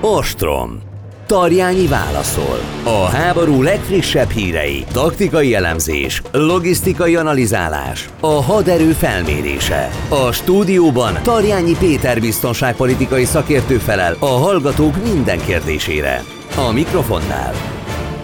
[0.00, 0.80] Ostrom.
[1.26, 2.58] Tarjányi válaszol.
[2.84, 9.90] A háború legfrissebb hírei, taktikai elemzés, logisztikai analizálás, a haderő felmérése.
[10.08, 16.24] A stúdióban Tarjányi Péter biztonságpolitikai szakértő felel a hallgatók minden kérdésére.
[16.56, 17.54] A mikrofonnál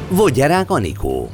[0.08, 1.30] Vodgyerák Anikó.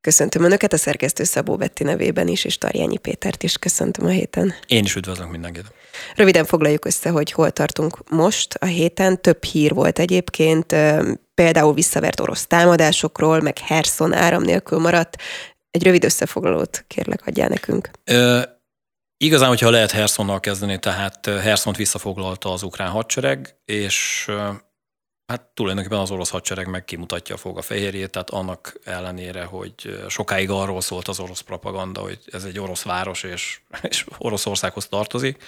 [0.00, 4.54] Köszöntöm Önöket a szerkesztő Szabó Betti nevében is, és Tarjányi Pétert is köszöntöm a héten.
[4.66, 5.64] Én is üdvözlök mindenkit.
[6.16, 8.54] Röviden foglaljuk össze, hogy hol tartunk most.
[8.54, 10.74] A héten több hír volt egyébként,
[11.34, 15.16] például visszavert orosz támadásokról, meg Herson áram nélkül maradt.
[15.70, 17.90] Egy rövid összefoglalót kérlek adjál nekünk.
[18.04, 18.40] Ö,
[19.16, 24.28] igazán, hogyha lehet Hersonnal kezdeni, tehát Hersont visszafoglalta az ukrán hadsereg, és
[25.32, 30.04] Hát tulajdonképpen az orosz hadsereg meg kimutatja a fog a fehérjét, tehát annak ellenére, hogy
[30.08, 35.44] sokáig arról szólt az orosz propaganda, hogy ez egy orosz város és, és Oroszországhoz tartozik.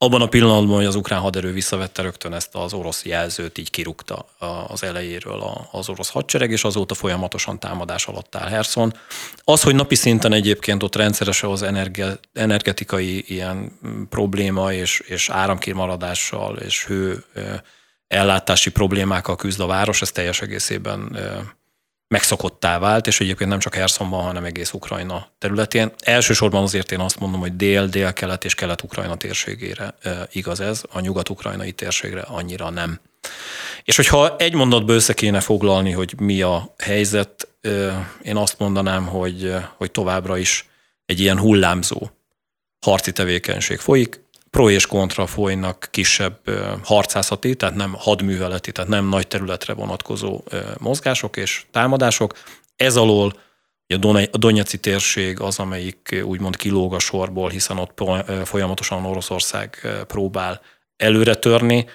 [0.00, 4.26] Abban a pillanatban, hogy az ukrán haderő visszavette rögtön ezt az orosz jelzőt, így kirúgta
[4.68, 8.94] az elejéről az orosz hadsereg, és azóta folyamatosan támadás alatt áll Herson.
[9.44, 11.66] Az, hogy napi szinten egyébként ott rendszeres az
[12.32, 17.24] energetikai ilyen probléma és, és áramkimaradással és hő
[18.08, 21.18] ellátási problémákkal küzd a város, ez teljes egészében
[22.08, 25.92] megszokottá vált, és egyébként nem csak Herszonban, hanem egész Ukrajna területén.
[25.98, 29.94] Elsősorban azért én azt mondom, hogy dél, dél-kelet és kelet-ukrajna térségére
[30.32, 33.00] igaz ez, a nyugat-ukrajnai térségre annyira nem.
[33.84, 37.48] És hogyha egy mondatba össze kéne foglalni, hogy mi a helyzet,
[38.22, 40.68] én azt mondanám, hogy, hogy továbbra is
[41.06, 42.10] egy ilyen hullámzó
[42.80, 46.38] harci tevékenység folyik, pro és kontra folynak kisebb
[46.84, 50.40] harcászati, tehát nem hadműveleti, tehát nem nagy területre vonatkozó
[50.78, 52.38] mozgások és támadások.
[52.76, 53.32] Ez alól
[54.30, 58.02] a Donyaci térség az, amelyik úgymond kilóg a sorból, hiszen ott
[58.44, 60.60] folyamatosan Oroszország próbál
[60.96, 61.86] előre törni.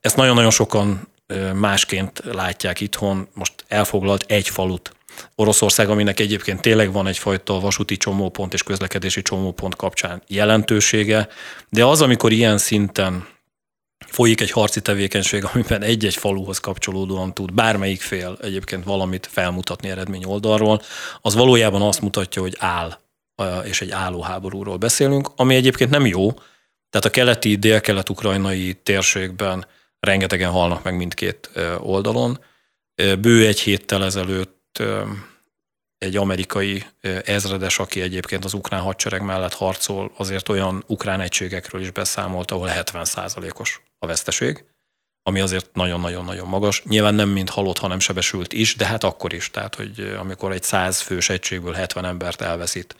[0.00, 1.08] Ezt nagyon-nagyon sokan
[1.54, 3.28] másként látják itthon.
[3.34, 4.92] Most elfoglalt egy falut
[5.34, 11.28] Oroszország, aminek egyébként tényleg van egyfajta vasúti csomópont és közlekedési csomópont kapcsán jelentősége,
[11.68, 13.26] de az, amikor ilyen szinten
[14.06, 20.24] folyik egy harci tevékenység, amiben egy-egy faluhoz kapcsolódóan tud bármelyik fél egyébként valamit felmutatni eredmény
[20.24, 20.82] oldalról,
[21.20, 22.98] az valójában azt mutatja, hogy áll,
[23.64, 26.32] és egy álló háborúról beszélünk, ami egyébként nem jó,
[26.90, 29.66] tehát a keleti, dél-kelet-ukrajnai térségben
[30.00, 32.40] rengetegen halnak meg mindkét oldalon.
[33.18, 34.61] Bő egy héttel ezelőtt
[35.98, 36.84] egy amerikai
[37.24, 42.68] ezredes, aki egyébként az ukrán hadsereg mellett harcol, azért olyan ukrán egységekről is beszámolt, ahol
[42.72, 44.64] 70%-os a veszteség,
[45.22, 46.82] ami azért nagyon-nagyon-nagyon magas.
[46.82, 49.50] Nyilván nem mint halott, hanem sebesült is, de hát akkor is.
[49.50, 52.96] Tehát, hogy amikor egy 100 fős egységből 70 embert elveszít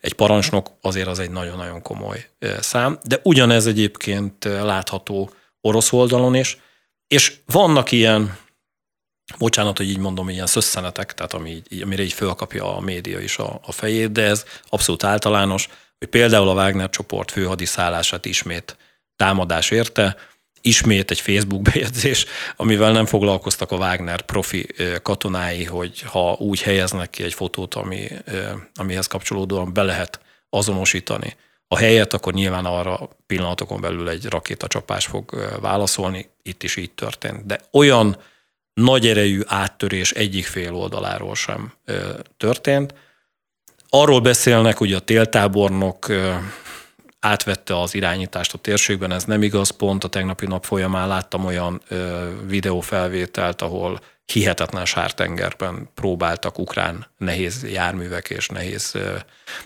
[0.00, 2.28] egy parancsnok, azért az egy nagyon-nagyon komoly
[2.60, 2.98] szám.
[3.02, 5.30] De ugyanez egyébként látható
[5.60, 6.58] orosz oldalon is,
[7.06, 8.38] és vannak ilyen
[9.38, 13.60] bocsánat, hogy így mondom, ilyen szösszenetek, tehát ami amire így fölkapja a média is a,
[13.62, 15.68] a fejét, de ez abszolút általános,
[15.98, 18.76] hogy például a Wagner csoport főhadiszállását ismét
[19.16, 20.16] támadás érte,
[20.60, 22.26] ismét egy Facebook bejegyzés,
[22.56, 24.66] amivel nem foglalkoztak a Wagner profi
[25.02, 28.08] katonái, hogy ha úgy helyeznek ki egy fotót, ami,
[28.74, 30.20] amihez kapcsolódóan be lehet
[30.50, 31.36] azonosítani
[31.68, 36.30] a helyet, akkor nyilván arra pillanatokon belül egy rakétacsapás fog válaszolni.
[36.42, 37.46] Itt is így történt.
[37.46, 38.16] De olyan
[38.74, 41.72] nagy erejű áttörés egyik fél oldaláról sem
[42.36, 42.94] történt.
[43.88, 46.12] Arról beszélnek, hogy a téltábornok
[47.20, 51.82] átvette az irányítást a térségben, ez nem igaz, pont a tegnapi nap folyamán láttam olyan
[52.46, 58.98] videófelvételt, ahol hihetetlen sártengerben próbáltak ukrán nehéz járművek és nehéz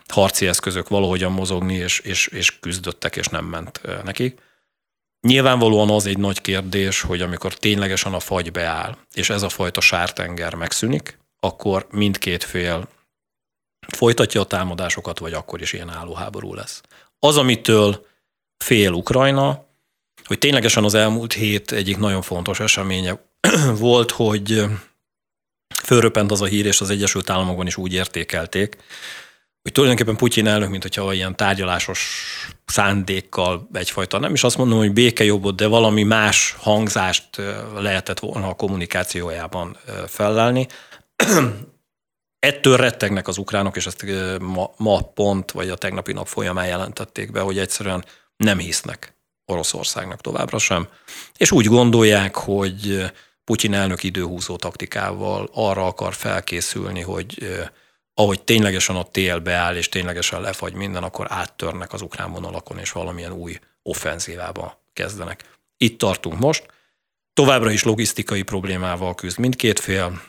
[0.09, 4.41] harci eszközök valahogyan mozogni, és, és, és küzdöttek, és nem ment nekik.
[5.21, 9.81] Nyilvánvalóan az egy nagy kérdés, hogy amikor ténylegesen a fagy beáll, és ez a fajta
[9.81, 12.89] sártenger megszűnik, akkor mindkét fél
[13.87, 16.81] folytatja a támadásokat, vagy akkor is ilyen állóháború lesz.
[17.19, 18.07] Az, amitől
[18.57, 19.67] fél Ukrajna,
[20.25, 23.21] hogy ténylegesen az elmúlt hét egyik nagyon fontos eseménye
[23.79, 24.65] volt, hogy
[25.83, 28.77] fölröpent az a hír, és az Egyesült Államokban is úgy értékelték,
[29.69, 32.09] hogy tulajdonképpen Putyin elnök, mint hogyha ilyen tárgyalásos
[32.67, 37.29] szándékkal egyfajta, nem is azt mondom, hogy békejobbot, de valami más hangzást
[37.77, 39.77] lehetett volna a kommunikációjában
[40.07, 40.67] fellelni.
[42.39, 44.05] Ettől rettegnek az ukránok, és ezt
[44.41, 48.05] ma, ma pont, vagy a tegnapi nap folyamán jelentették be, hogy egyszerűen
[48.37, 50.89] nem hisznek Oroszországnak továbbra sem.
[51.37, 53.11] És úgy gondolják, hogy
[53.45, 57.49] Putyin elnök időhúzó taktikával arra akar felkészülni, hogy
[58.19, 62.93] ahogy ténylegesen a tél beáll, és ténylegesen lefagy minden, akkor áttörnek az ukrán vonalakon, és
[62.93, 65.45] valamilyen új offenzívába kezdenek.
[65.77, 66.67] Itt tartunk most.
[67.35, 70.23] Továbbra is logisztikai problémával küzd mindkét fél.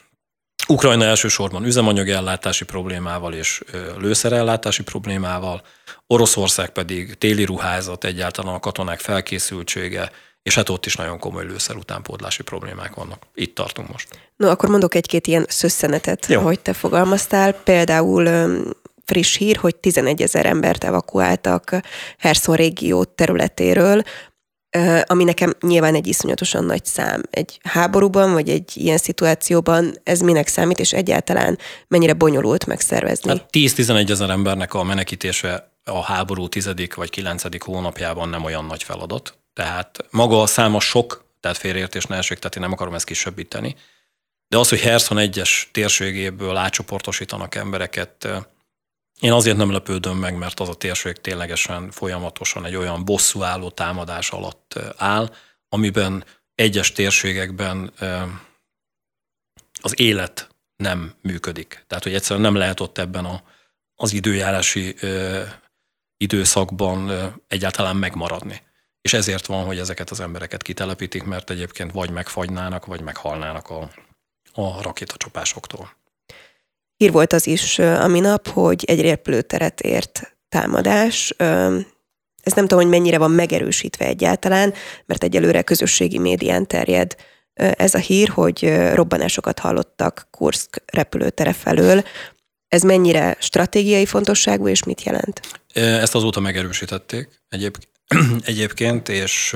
[0.67, 3.61] Ukrajna elsősorban üzemanyagellátási problémával és
[3.97, 5.61] lőszerellátási problémával,
[6.07, 10.11] Oroszország pedig téli ruházat, egyáltalán a katonák felkészültsége,
[10.43, 13.23] és hát ott is nagyon komoly lőszer utánpótlási problémák vannak.
[13.33, 14.07] Itt tartunk most.
[14.35, 16.41] No, akkor mondok egy-két ilyen szösszenetet, Jó.
[16.41, 17.53] hogy te fogalmaztál.
[17.53, 18.27] Például
[19.05, 21.79] friss hír, hogy 11 ezer embert evakuáltak
[22.17, 24.03] Herson régió területéről,
[25.03, 27.21] ami nekem nyilván egy iszonyatosan nagy szám.
[27.29, 31.57] Egy háborúban, vagy egy ilyen szituációban ez minek számít, és egyáltalán
[31.87, 33.29] mennyire bonyolult megszervezni?
[33.29, 38.83] Hát 10-11 ezer embernek a menekítése a háború tizedik vagy kilencedik hónapjában nem olyan nagy
[38.83, 39.37] feladat.
[39.59, 43.75] Tehát maga a száma sok, tehát félreértés ne esik, tehát én nem akarom ezt kisebbíteni.
[44.47, 48.27] De az, hogy Herson egyes térségéből átcsoportosítanak embereket,
[49.19, 54.29] én azért nem lepődöm meg, mert az a térség ténylegesen folyamatosan egy olyan bosszúálló támadás
[54.29, 55.33] alatt áll,
[55.69, 56.25] amiben
[56.55, 57.93] egyes térségekben
[59.81, 61.83] az élet nem működik.
[61.87, 63.43] Tehát, hogy egyszerűen nem lehet ott ebben a,
[63.95, 64.95] az időjárási
[66.17, 67.11] időszakban
[67.47, 68.67] egyáltalán megmaradni.
[69.01, 73.91] És ezért van, hogy ezeket az embereket kitelepítik, mert egyébként vagy megfagynának, vagy meghalnának a,
[74.53, 75.97] a rakétacsapásoktól.
[76.97, 81.33] Hír volt az is a minap, hogy egy repülőteret ért támadás.
[82.43, 84.73] Ez nem tudom, hogy mennyire van megerősítve egyáltalán,
[85.05, 87.15] mert egyelőre közösségi médián terjed
[87.53, 92.03] ez a hír, hogy robbanásokat hallottak Kursk repülőtere felől.
[92.67, 95.41] Ez mennyire stratégiai fontosságú, és mit jelent?
[95.73, 97.77] Ezt azóta megerősítették egyéb,
[98.43, 99.55] egyébként, és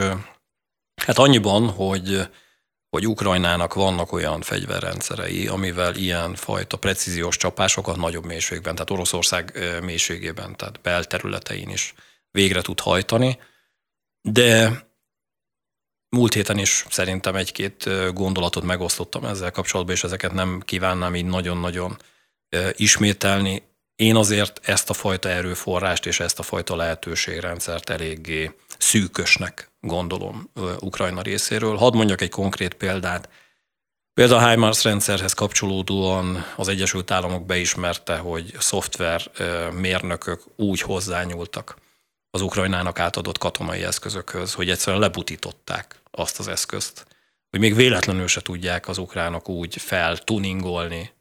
[0.95, 2.27] hát annyiban, hogy
[2.93, 10.55] hogy Ukrajnának vannak olyan fegyverrendszerei, amivel ilyen fajta precíziós csapásokat nagyobb mélységben, tehát Oroszország mélységében,
[10.55, 11.93] tehát belterületein is
[12.31, 13.39] végre tud hajtani,
[14.21, 14.71] de
[16.09, 21.97] múlt héten is szerintem egy-két gondolatot megosztottam ezzel kapcsolatban, és ezeket nem kívánnám így nagyon-nagyon
[22.71, 23.63] ismételni.
[23.95, 30.49] Én azért ezt a fajta erőforrást és ezt a fajta lehetőségrendszert eléggé szűkösnek gondolom
[30.79, 31.75] Ukrajna részéről.
[31.75, 33.29] Hadd mondjak egy konkrét példát.
[34.13, 39.31] Például a HIMARS rendszerhez kapcsolódóan az Egyesült Államok beismerte, hogy szoftver
[39.71, 41.77] mérnökök úgy hozzányúltak
[42.31, 47.05] az Ukrajnának átadott katonai eszközökhöz, hogy egyszerűen lebutították azt az eszközt,
[47.49, 51.11] hogy még véletlenül se tudják az ukránok úgy feltuningolni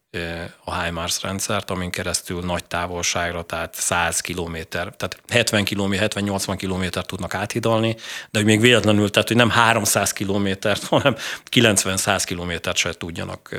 [0.64, 7.00] a HIMARS rendszert, amin keresztül nagy távolságra, tehát 100 km, tehát 70 km, 70-80 km
[7.00, 7.96] tudnak áthidalni,
[8.30, 10.48] de hogy még véletlenül, tehát hogy nem 300 km,
[10.88, 11.16] hanem
[11.50, 13.56] 90-100 km se tudjanak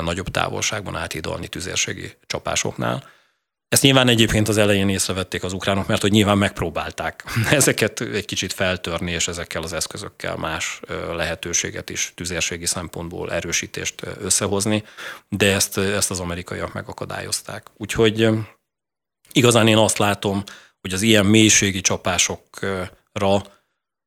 [0.00, 3.12] nagyobb távolságban áthidalni tüzérségi csapásoknál.
[3.68, 8.52] Ezt nyilván egyébként az elején észrevették az ukránok, mert hogy nyilván megpróbálták ezeket egy kicsit
[8.52, 10.80] feltörni, és ezekkel az eszközökkel más
[11.12, 14.82] lehetőséget is tüzérségi szempontból erősítést összehozni,
[15.28, 17.66] de ezt, ezt az amerikaiak megakadályozták.
[17.76, 18.28] Úgyhogy
[19.32, 20.44] igazán én azt látom,
[20.80, 23.42] hogy az ilyen mélységi csapásokra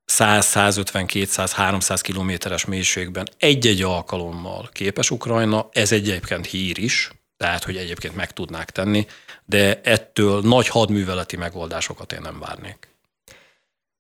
[0.05, 7.63] 100, 150, 200, 300 kilométeres mélységben egy-egy alkalommal képes Ukrajna, ez egyébként hír is, tehát
[7.63, 9.07] hogy egyébként meg tudnák tenni,
[9.49, 12.95] de ettől nagy hadműveleti megoldásokat én nem várnék.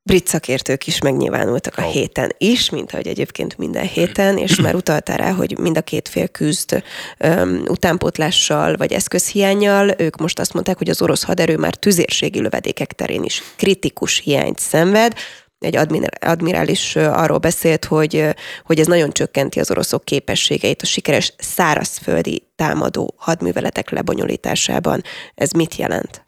[0.07, 1.91] Brit szakértők is megnyilvánultak a oh.
[1.91, 6.07] héten is, mint ahogy egyébként minden héten, és már utaltál rá, hogy mind a két
[6.07, 6.83] fél küzd
[7.19, 9.93] um, utánpótlással vagy eszközhiányjal.
[9.97, 14.59] Ők most azt mondták, hogy az orosz haderő már tüzérségi lövedékek terén is kritikus hiányt
[14.59, 15.13] szenved
[15.59, 15.75] egy
[16.19, 23.13] admirális arról beszélt, hogy, hogy ez nagyon csökkenti az oroszok képességeit a sikeres szárazföldi támadó
[23.17, 25.03] hadműveletek lebonyolításában.
[25.35, 26.25] Ez mit jelent?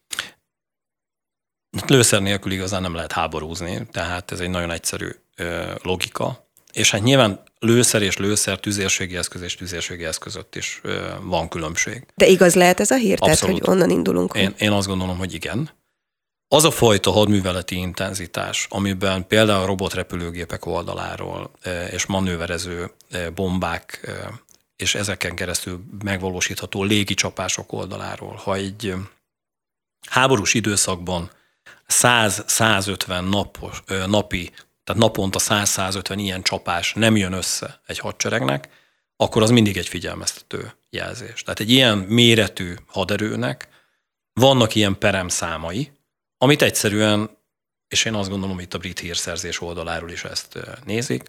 [1.88, 5.10] Lőszer nélkül igazán nem lehet háborúzni, tehát ez egy nagyon egyszerű
[5.82, 6.48] logika.
[6.72, 10.82] És hát nyilván lőszer és lőszer, tüzérségi eszköz és tüzérségi eszközött is
[11.22, 12.06] van különbség.
[12.16, 13.18] De igaz lehet ez a hír?
[13.20, 13.40] Abszolút.
[13.40, 14.34] Tehát, hogy onnan indulunk?
[14.34, 15.70] Én, én azt gondolom, hogy igen.
[16.52, 24.42] Az a fajta hadműveleti intenzitás, amiben például robotrepülőgépek oldaláról e, és manőverező e, bombák e,
[24.76, 28.94] és ezeken keresztül megvalósítható légicsapások oldaláról, ha egy
[30.10, 31.32] háborús időszakban
[31.88, 34.52] 100-150 napos, napi,
[34.84, 38.70] tehát naponta 100-150 ilyen csapás nem jön össze egy hadseregnek,
[39.16, 41.44] akkor az mindig egy figyelmeztető jelzés.
[41.44, 43.68] Tehát egy ilyen méretű haderőnek
[44.34, 45.92] vannak ilyen peremszámai,
[46.42, 47.30] amit egyszerűen,
[47.88, 51.24] és én azt gondolom, itt a brit hírszerzés oldaláról is ezt nézik,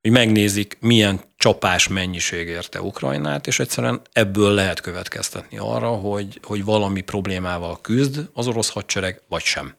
[0.00, 6.64] hogy megnézik, milyen csapás mennyiség érte Ukrajnát, és egyszerűen ebből lehet következtetni arra, hogy, hogy
[6.64, 9.76] valami problémával küzd az orosz hadsereg, vagy sem.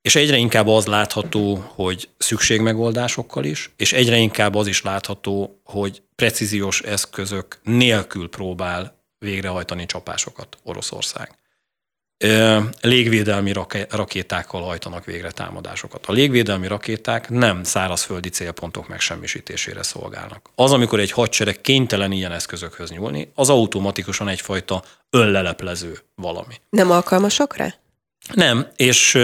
[0.00, 6.02] és egyre inkább az látható, hogy szükségmegoldásokkal is, és egyre inkább az is látható, hogy
[6.14, 11.45] precíziós eszközök nélkül próbál végrehajtani csapásokat Oroszország.
[12.80, 13.52] Légvédelmi
[13.90, 16.06] rakétákkal hajtanak végre támadásokat.
[16.06, 20.50] A légvédelmi rakéták nem szárazföldi célpontok megsemmisítésére szolgálnak.
[20.54, 26.54] Az, amikor egy hadsereg kénytelen ilyen eszközökhöz nyúlni, az automatikusan egyfajta önleleplező valami.
[26.70, 27.74] Nem alkalmasok rá?
[28.34, 29.18] Nem, és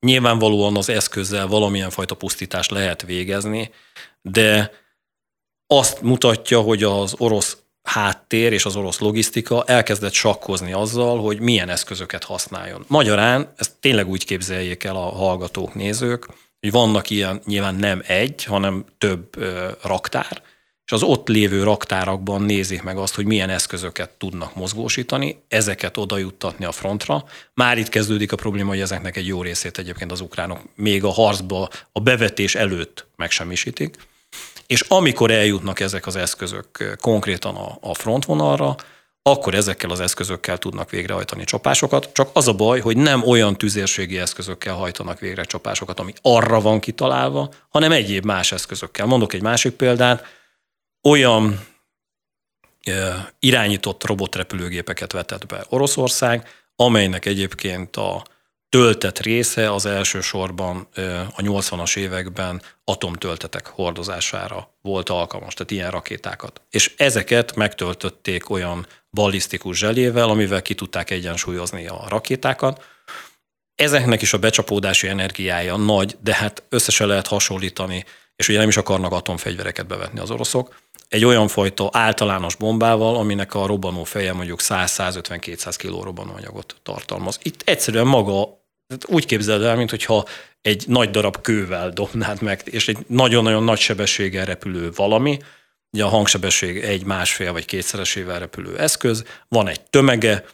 [0.00, 3.70] nyilvánvalóan az eszközzel valamilyen fajta pusztítást lehet végezni,
[4.22, 4.70] de
[5.66, 11.68] azt mutatja, hogy az orosz háttér és az orosz logisztika elkezdett sakkozni azzal, hogy milyen
[11.68, 12.84] eszközöket használjon.
[12.88, 16.26] Magyarán, ezt tényleg úgy képzeljék el a hallgatók, nézők,
[16.60, 20.42] hogy vannak ilyen nyilván nem egy, hanem több ö, raktár,
[20.84, 26.18] és az ott lévő raktárakban nézik meg azt, hogy milyen eszközöket tudnak mozgósítani, ezeket oda
[26.18, 27.24] juttatni a frontra.
[27.54, 31.10] Már itt kezdődik a probléma, hogy ezeknek egy jó részét egyébként az ukránok még a
[31.10, 33.96] harcba, a bevetés előtt megsemmisítik.
[34.66, 38.76] És amikor eljutnak ezek az eszközök konkrétan a, a frontvonalra,
[39.22, 42.10] akkor ezekkel az eszközökkel tudnak végrehajtani csapásokat.
[42.12, 46.80] Csak az a baj, hogy nem olyan tüzérségi eszközökkel hajtanak végre csapásokat, ami arra van
[46.80, 49.06] kitalálva, hanem egyéb más eszközökkel.
[49.06, 50.24] Mondok egy másik példát,
[51.02, 51.66] olyan
[53.38, 58.24] irányított robotrepülőgépeket vetett be Oroszország, amelynek egyébként a
[58.72, 60.88] töltet része az elsősorban
[61.36, 66.60] a 80-as években atomtöltetek hordozására volt alkalmas, tehát ilyen rakétákat.
[66.70, 72.84] És ezeket megtöltötték olyan ballisztikus zselével, amivel ki tudták egyensúlyozni a rakétákat.
[73.74, 78.04] Ezeknek is a becsapódási energiája nagy, de hát összesen lehet hasonlítani,
[78.36, 83.54] és ugye nem is akarnak atomfegyvereket bevetni az oroszok, egy olyan fajta általános bombával, aminek
[83.54, 87.38] a robbanó feje mondjuk 100-150-200 kg robbanóanyagot tartalmaz.
[87.42, 88.60] Itt egyszerűen maga
[89.06, 90.26] úgy képzeld el, mintha
[90.60, 95.38] egy nagy darab kővel dobnád meg, és egy nagyon-nagyon nagy sebességgel repülő valami,
[95.92, 100.44] ugye a hangsebesség egy másfél vagy kétszeresével repülő eszköz, van egy tömege,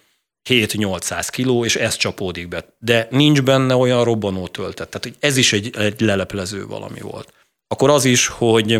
[0.48, 2.76] 7-800 kiló, és ez csapódik be.
[2.78, 4.88] De nincs benne olyan robbanó töltet.
[4.88, 7.32] Tehát ez is egy, egy leleplező valami volt.
[7.66, 8.78] Akkor az is, hogy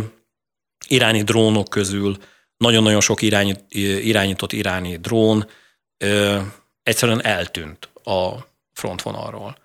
[0.89, 2.17] iráni drónok közül
[2.57, 3.65] nagyon-nagyon sok irányít,
[4.05, 5.49] irányított iráni drón
[5.97, 6.39] ö,
[6.83, 8.48] egyszerűen eltűnt a
[8.79, 9.57] frontvonalról.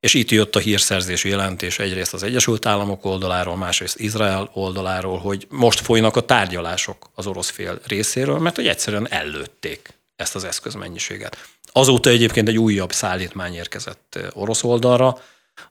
[0.00, 5.46] És itt jött a hírszerzési jelentés egyrészt az Egyesült Államok oldaláról, másrészt Izrael oldaláról, hogy
[5.50, 11.36] most folynak a tárgyalások az orosz fél részéről, mert hogy egyszerűen ellőtték ezt az eszközmennyiséget.
[11.72, 15.18] Azóta egyébként egy újabb szállítmány érkezett orosz oldalra,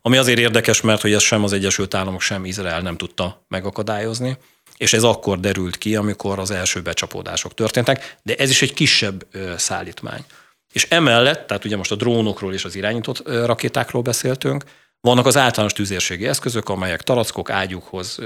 [0.01, 4.38] ami azért érdekes, mert hogy ez sem az Egyesült Államok, sem Izrael nem tudta megakadályozni,
[4.77, 9.27] és ez akkor derült ki, amikor az első becsapódások történtek, de ez is egy kisebb
[9.58, 10.25] szállítmány.
[10.71, 14.63] És emellett, tehát ugye most a drónokról és az irányított rakétákról beszéltünk,
[15.01, 18.19] vannak az általános tüzérségi eszközök, amelyek tarackok ágyukhoz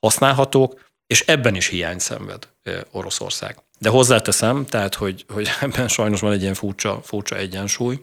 [0.00, 2.48] használhatók, és ebben is hiány szenved
[2.90, 3.56] Oroszország.
[3.78, 8.02] De hozzáteszem, tehát, hogy, hogy ebben sajnos van egy ilyen furcsa, furcsa egyensúly,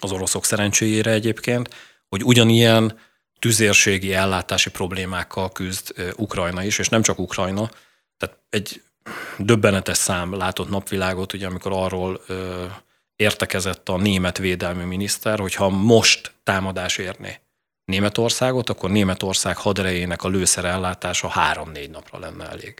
[0.00, 1.74] az oroszok szerencséjére egyébként,
[2.08, 2.98] hogy ugyanilyen
[3.38, 7.70] tüzérségi ellátási problémákkal küzd Ukrajna is, és nem csak Ukrajna.
[8.16, 8.82] Tehát egy
[9.38, 12.64] döbbenetes szám látott napvilágot, ugye amikor arról ö,
[13.16, 17.40] értekezett a német védelmi miniszter, hogy ha most támadás érné
[17.84, 22.74] Németországot, akkor Németország haderejének a lőszerellátása három-négy napra lenne elég.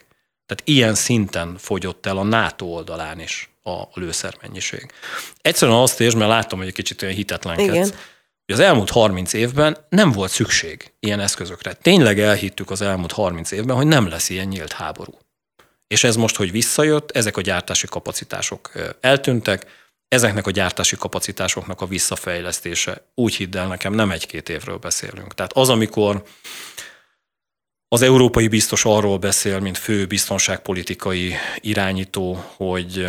[0.46, 4.92] Tehát ilyen szinten fogyott el a NATO oldalán is a lőszermennyiség.
[5.40, 7.98] Egyszerűen azt érz, mert láttam, hogy egy kicsit olyan hitetlenkedsz, Igen
[8.48, 11.72] hogy az elmúlt 30 évben nem volt szükség ilyen eszközökre.
[11.72, 15.18] Tényleg elhittük az elmúlt 30 évben, hogy nem lesz ilyen nyílt háború.
[15.88, 19.66] És ez most, hogy visszajött, ezek a gyártási kapacitások eltűntek,
[20.08, 25.34] ezeknek a gyártási kapacitásoknak a visszafejlesztése, úgy hidd el nekem, nem egy-két évről beszélünk.
[25.34, 26.24] Tehát az, amikor
[27.88, 33.08] az európai biztos arról beszél, mint fő biztonságpolitikai irányító, hogy,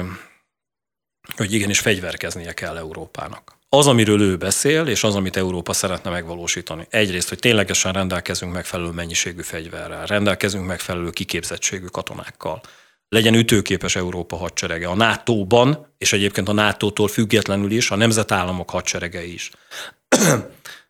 [1.36, 6.88] hogy igenis fegyverkeznie kell Európának az, amiről ő beszél, és az, amit Európa szeretne megvalósítani.
[6.90, 12.62] Egyrészt, hogy ténylegesen rendelkezünk megfelelő mennyiségű fegyverrel, rendelkezünk megfelelő kiképzettségű katonákkal,
[13.10, 19.26] legyen ütőképes Európa hadserege a NATO-ban, és egyébként a NATO-tól függetlenül is, a nemzetállamok hadserege
[19.26, 19.52] is.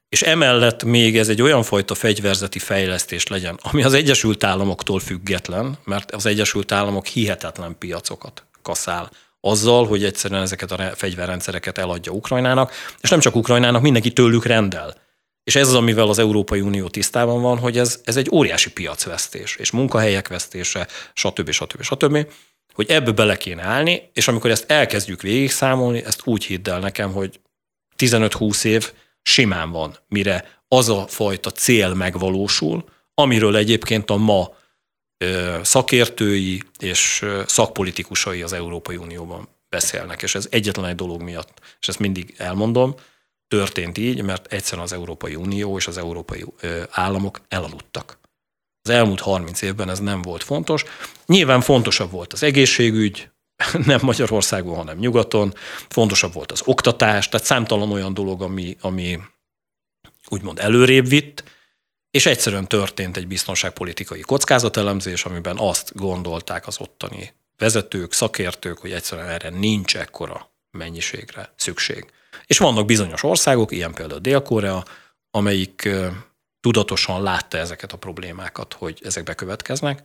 [0.09, 5.77] és emellett még ez egy olyan fajta fegyverzeti fejlesztés legyen, ami az Egyesült Államoktól független,
[5.83, 9.09] mert az Egyesült Államok hihetetlen piacokat kaszál
[9.41, 14.95] azzal, hogy egyszerűen ezeket a fegyverrendszereket eladja Ukrajnának, és nem csak Ukrajnának, mindenki tőlük rendel.
[15.43, 19.55] És ez az, amivel az Európai Unió tisztában van, hogy ez, ez egy óriási piacvesztés,
[19.55, 21.49] és munkahelyek vesztése, stb.
[21.51, 21.81] stb.
[21.81, 22.27] stb.
[22.73, 26.79] Hogy ebből bele kéne állni, és amikor ezt elkezdjük végig számolni, ezt úgy hidd el
[26.79, 27.39] nekem, hogy
[27.97, 28.91] 15-20 év
[29.21, 34.57] simán van, mire az a fajta cél megvalósul, amiről egyébként a ma
[35.61, 41.99] szakértői és szakpolitikusai az Európai Unióban beszélnek, és ez egyetlen egy dolog miatt, és ezt
[41.99, 42.95] mindig elmondom,
[43.47, 46.45] történt így, mert egyszerűen az Európai Unió és az európai
[46.89, 48.19] államok elaludtak.
[48.81, 50.83] Az elmúlt 30 évben ez nem volt fontos.
[51.25, 53.29] Nyilván fontosabb volt az egészségügy,
[53.85, 55.53] nem Magyarországon, hanem nyugaton,
[55.89, 59.19] fontosabb volt az oktatás, tehát számtalan olyan dolog, ami, ami
[60.27, 61.43] úgymond előrébb vitt,
[62.11, 69.29] és egyszerűen történt egy biztonságpolitikai kockázatelemzés, amiben azt gondolták az ottani vezetők, szakértők, hogy egyszerűen
[69.29, 72.11] erre nincs ekkora mennyiségre szükség.
[72.45, 74.85] És vannak bizonyos országok, ilyen például Dél-Korea,
[75.31, 75.89] amelyik
[76.59, 80.03] tudatosan látta ezeket a problémákat, hogy ezek bekövetkeznek,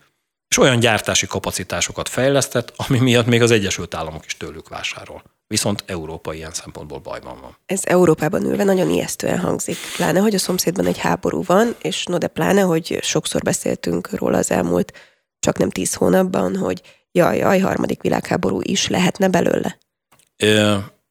[0.55, 5.23] és olyan gyártási kapacitásokat fejlesztett, ami miatt még az Egyesült Államok is tőlük vásárol.
[5.47, 7.57] Viszont Európa ilyen szempontból bajban van.
[7.67, 9.77] Ez Európában ülve nagyon ijesztően hangzik.
[9.97, 14.39] Pláne, hogy a szomszédban egy háború van, és no de pláne, hogy sokszor beszéltünk róla
[14.39, 14.93] az elmúlt
[15.39, 16.81] csak nem tíz hónapban, hogy
[17.13, 19.79] jaj, jaj, harmadik világháború is lehetne belőle.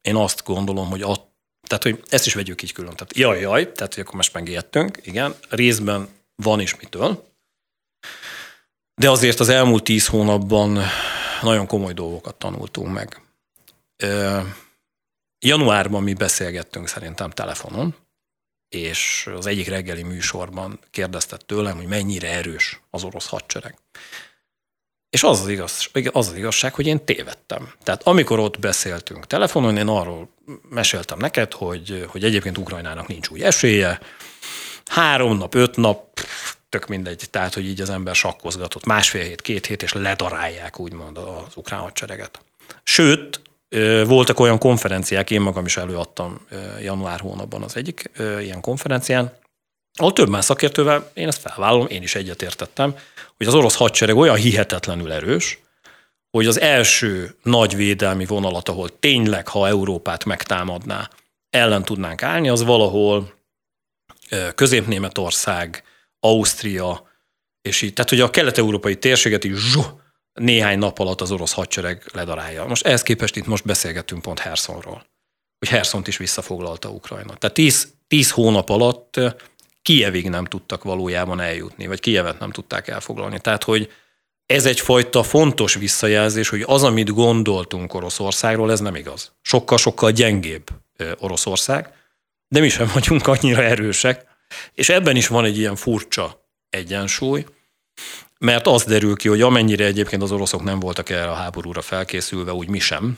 [0.01, 1.33] Én azt gondolom, hogy a,
[1.67, 2.93] tehát, hogy ezt is vegyük így külön.
[2.95, 7.31] Tehát jaj, jaj, tehát, hogy akkor most megijedtünk, igen, részben van is mitől,
[8.95, 10.79] de azért az elmúlt tíz hónapban
[11.41, 13.21] nagyon komoly dolgokat tanultunk meg.
[15.39, 17.95] Januárban mi beszélgettünk szerintem telefonon,
[18.69, 23.77] és az egyik reggeli műsorban kérdezte tőlem, hogy mennyire erős az orosz hadsereg.
[25.09, 27.73] És az az, igaz, az az igazság, hogy én tévedtem.
[27.83, 30.29] Tehát amikor ott beszéltünk telefonon, én arról
[30.69, 33.99] meséltem neked, hogy, hogy egyébként Ukrajnának nincs új esélye,
[34.85, 36.19] három nap, öt nap,
[36.73, 41.17] tök mindegy, tehát hogy így az ember sakkozgatott másfél hét, két hét, és ledarálják úgymond
[41.17, 42.39] az ukrán hadsereget.
[42.83, 43.41] Sőt,
[44.05, 46.47] voltak olyan konferenciák, én magam is előadtam
[46.81, 49.33] január hónapban az egyik ilyen konferencián,
[49.93, 52.95] ahol több más szakértővel, én ezt felvállalom, én is egyetértettem,
[53.37, 55.59] hogy az orosz hadsereg olyan hihetetlenül erős,
[56.31, 61.09] hogy az első nagy védelmi vonalat, ahol tényleg, ha Európát megtámadná,
[61.49, 63.33] ellen tudnánk állni, az valahol
[64.55, 65.83] Közép-Németország,
[66.25, 67.11] Ausztria,
[67.61, 69.85] és így, tehát hogy a kelet-európai térséget is zsuh,
[70.33, 72.65] néhány nap alatt az orosz hadsereg ledarálja.
[72.65, 75.05] Most ehhez képest itt most beszélgetünk pont Hersonról,
[75.59, 77.35] hogy Hersont is visszafoglalta Ukrajna.
[77.35, 79.19] Tehát tíz, tíz hónap alatt
[79.81, 83.39] Kijevig nem tudtak valójában eljutni, vagy Kijevet nem tudták elfoglalni.
[83.39, 83.91] Tehát, hogy
[84.45, 89.31] ez egyfajta fontos visszajelzés, hogy az, amit gondoltunk Oroszországról, ez nem igaz.
[89.41, 90.69] Sokkal-sokkal gyengébb
[91.17, 91.93] Oroszország,
[92.47, 94.31] de mi sem vagyunk annyira erősek,
[94.73, 97.45] és ebben is van egy ilyen furcsa egyensúly,
[98.39, 102.53] mert az derül ki, hogy amennyire egyébként az oroszok nem voltak erre a háborúra felkészülve,
[102.53, 103.17] úgy mi sem,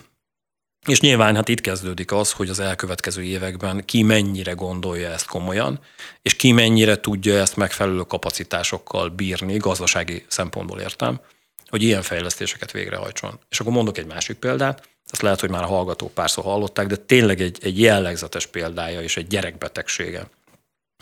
[0.88, 5.80] és nyilván hát itt kezdődik az, hogy az elkövetkező években ki mennyire gondolja ezt komolyan,
[6.22, 11.20] és ki mennyire tudja ezt megfelelő kapacitásokkal bírni, gazdasági szempontból értem,
[11.68, 13.40] hogy ilyen fejlesztéseket végrehajtson.
[13.50, 16.96] És akkor mondok egy másik példát, ezt lehet, hogy már a hallgatók párszor hallották, de
[16.96, 20.28] tényleg egy, egy jellegzetes példája és egy gyerekbetegsége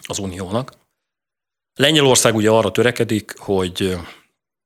[0.07, 0.73] az uniónak.
[1.75, 3.97] Lengyelország ugye arra törekedik, hogy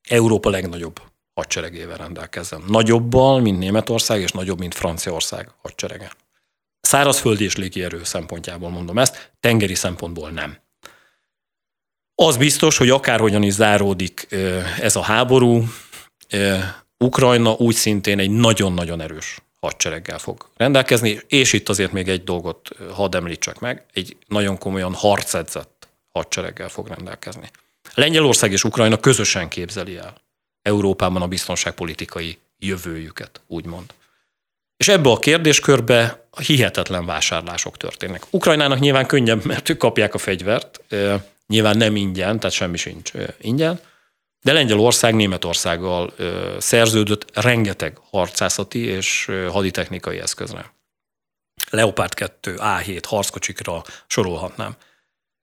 [0.09, 1.01] Európa legnagyobb
[1.33, 2.63] hadseregével rendelkezzen.
[2.67, 6.11] Nagyobbal, mint Németország, és nagyobb, mint Franciaország hadserege.
[6.79, 10.57] Szárazföldi és légierő szempontjából mondom ezt, tengeri szempontból nem.
[12.15, 14.27] Az biztos, hogy akárhogyan is záródik
[14.79, 15.63] ez a háború,
[16.97, 22.69] Ukrajna úgy szintén egy nagyon-nagyon erős hadsereggel fog rendelkezni, és itt azért még egy dolgot
[22.93, 27.49] hadd említsek meg, egy nagyon komolyan harcedzett hadsereggel fog rendelkezni.
[27.93, 30.21] Lengyelország és Ukrajna közösen képzeli el
[30.61, 33.93] Európában a biztonságpolitikai jövőjüket, úgymond.
[34.77, 38.23] És ebbe a kérdéskörbe hihetetlen vásárlások történnek.
[38.29, 40.81] Ukrajnának nyilván könnyebb, mert ők kapják a fegyvert,
[41.47, 43.79] nyilván nem ingyen, tehát semmi sincs ingyen,
[44.47, 46.13] de Lengyelország Németországgal
[46.57, 50.73] szerződött rengeteg harcászati és haditechnikai eszközre.
[51.69, 54.75] Leopard 2, A7 harckocsikra sorolhatnám.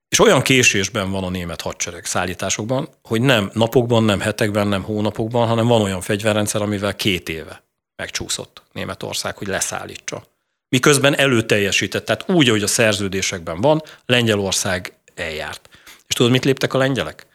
[0.08, 5.46] És olyan késésben van a német hadsereg szállításokban, hogy nem napokban, nem hetekben, nem hónapokban,
[5.46, 7.62] hanem van olyan fegyverrendszer, amivel két éve
[7.96, 10.24] megcsúszott Németország, hogy leszállítsa.
[10.68, 15.68] Miközben előteljesített, tehát úgy, ahogy a szerződésekben van, Lengyelország eljárt.
[16.06, 17.26] És tudod, mit léptek a lengyelek?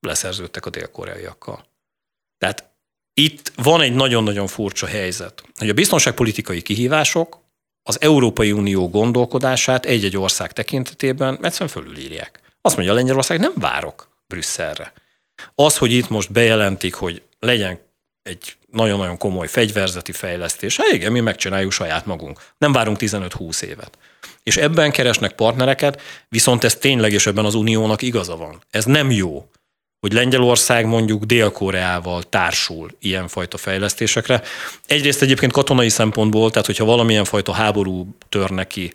[0.00, 1.64] Leszerződtek a dél-koreaiakkal.
[2.38, 2.70] Tehát
[3.14, 7.40] itt van egy nagyon-nagyon furcsa helyzet, hogy a biztonságpolitikai kihívások
[7.82, 12.40] az Európai Unió gondolkodását egy-egy ország tekintetében egyszerűen fölülírják.
[12.60, 14.92] Azt mondja Lengyelország, nem várok Brüsszelre.
[15.54, 17.80] Az, hogy itt most bejelentik, hogy legyen
[18.22, 20.76] egy nagyon-nagyon komoly fegyverzeti fejlesztés.
[20.76, 22.40] Hát igen, mi megcsináljuk saját magunk.
[22.58, 23.98] Nem várunk 15-20 évet.
[24.42, 28.62] És ebben keresnek partnereket, viszont ez tényleg, és ebben az uniónak igaza van.
[28.70, 29.50] Ez nem jó,
[30.00, 34.42] hogy Lengyelország mondjuk Dél-Koreával társul ilyenfajta fejlesztésekre.
[34.86, 38.92] Egyrészt egyébként katonai szempontból, tehát hogyha valamilyen fajta háború tör neki,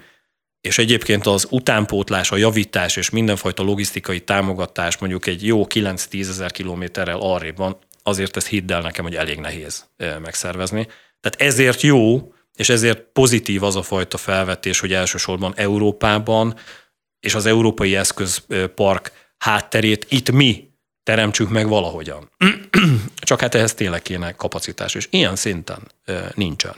[0.62, 6.52] és egyébként az utánpótlás, a javítás és mindenfajta logisztikai támogatás mondjuk egy jó 9-10 ezer
[6.52, 9.86] kilométerrel arrébb van, azért ezt hidd el nekem, hogy elég nehéz
[10.22, 10.88] megszervezni.
[11.20, 16.56] Tehát ezért jó, és ezért pozitív az a fajta felvetés, hogy elsősorban Európában
[17.20, 20.73] és az európai eszközpark hátterét itt mi
[21.04, 22.30] teremtsük meg valahogyan.
[23.16, 25.92] Csak hát ehhez tényleg kéne kapacitás, és ilyen szinten
[26.34, 26.76] nincsen.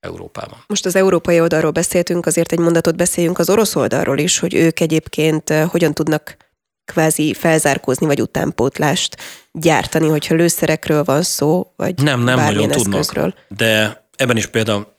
[0.00, 0.64] Európában.
[0.66, 4.80] Most az európai oldalról beszéltünk, azért egy mondatot beszéljünk az orosz oldalról is, hogy ők
[4.80, 6.36] egyébként hogyan tudnak
[6.84, 9.16] kvázi felzárkózni, vagy utánpótlást
[9.52, 13.32] gyártani, hogyha lőszerekről van szó, vagy Nem, nem nagyon eszközről.
[13.32, 14.94] tudnak, de ebben is például,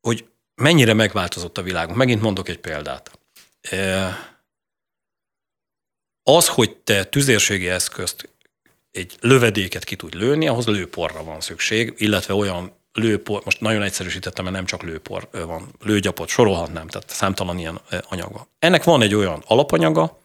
[0.00, 0.24] hogy
[0.54, 1.96] mennyire megváltozott a világunk.
[1.98, 3.10] Megint mondok egy példát.
[6.30, 8.28] Az, hogy te tüzérségi eszközt,
[8.90, 14.44] egy lövedéket ki tudj lőni, ahhoz lőporra van szükség, illetve olyan lőpor, most nagyon egyszerűsítettem,
[14.44, 18.48] mert nem csak lőpor van, lőgyapot sorolhatnám, tehát számtalan ilyen anyag van.
[18.58, 20.18] Ennek van egy olyan alapanyaga,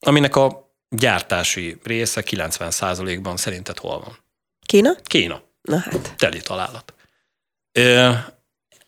[0.00, 4.18] aminek a gyártási része 90%-ban szerinted hol van?
[4.66, 4.94] Kína?
[5.02, 5.42] Kína.
[5.62, 6.14] Na hát.
[6.16, 6.94] Teli találat.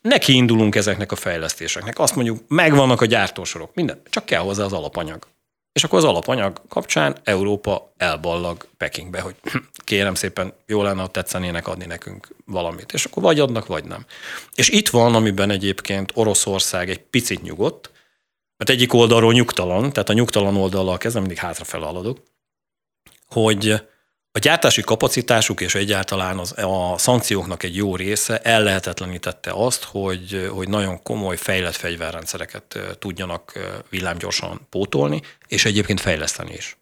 [0.00, 1.98] Neki indulunk ezeknek a fejlesztéseknek.
[1.98, 5.26] Azt mondjuk, megvannak a gyártósorok, minden, csak kell hozzá az alapanyag.
[5.76, 9.34] És akkor az alapanyag kapcsán Európa elballag Pekingbe, hogy
[9.84, 12.92] kérem szépen, jó lenne, ha tetszenének adni nekünk valamit.
[12.92, 14.06] És akkor vagy adnak, vagy nem.
[14.54, 17.90] És itt van, amiben egyébként Oroszország egy picit nyugodt,
[18.56, 22.18] mert egyik oldalról nyugtalan, tehát a nyugtalan oldallal kezdem, mindig hátrafele haladok,
[23.26, 23.82] hogy
[24.36, 30.68] a gyártási kapacitásuk és egyáltalán az, a szankcióknak egy jó része ellehetetlenítette azt, hogy, hogy
[30.68, 33.52] nagyon komoly fejlett fegyverrendszereket tudjanak
[33.90, 36.76] villámgyorsan pótolni, és egyébként fejleszteni is.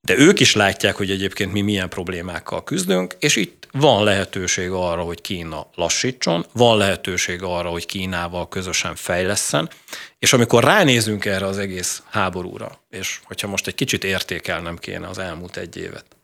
[0.00, 5.02] De ők is látják, hogy egyébként mi milyen problémákkal küzdünk, és itt van lehetőség arra,
[5.02, 9.70] hogy Kína lassítson, van lehetőség arra, hogy Kínával közösen fejleszen,
[10.18, 15.18] és amikor ránézünk erre az egész háborúra, és hogyha most egy kicsit értékelnem kéne az
[15.18, 16.16] elmúlt egy évet,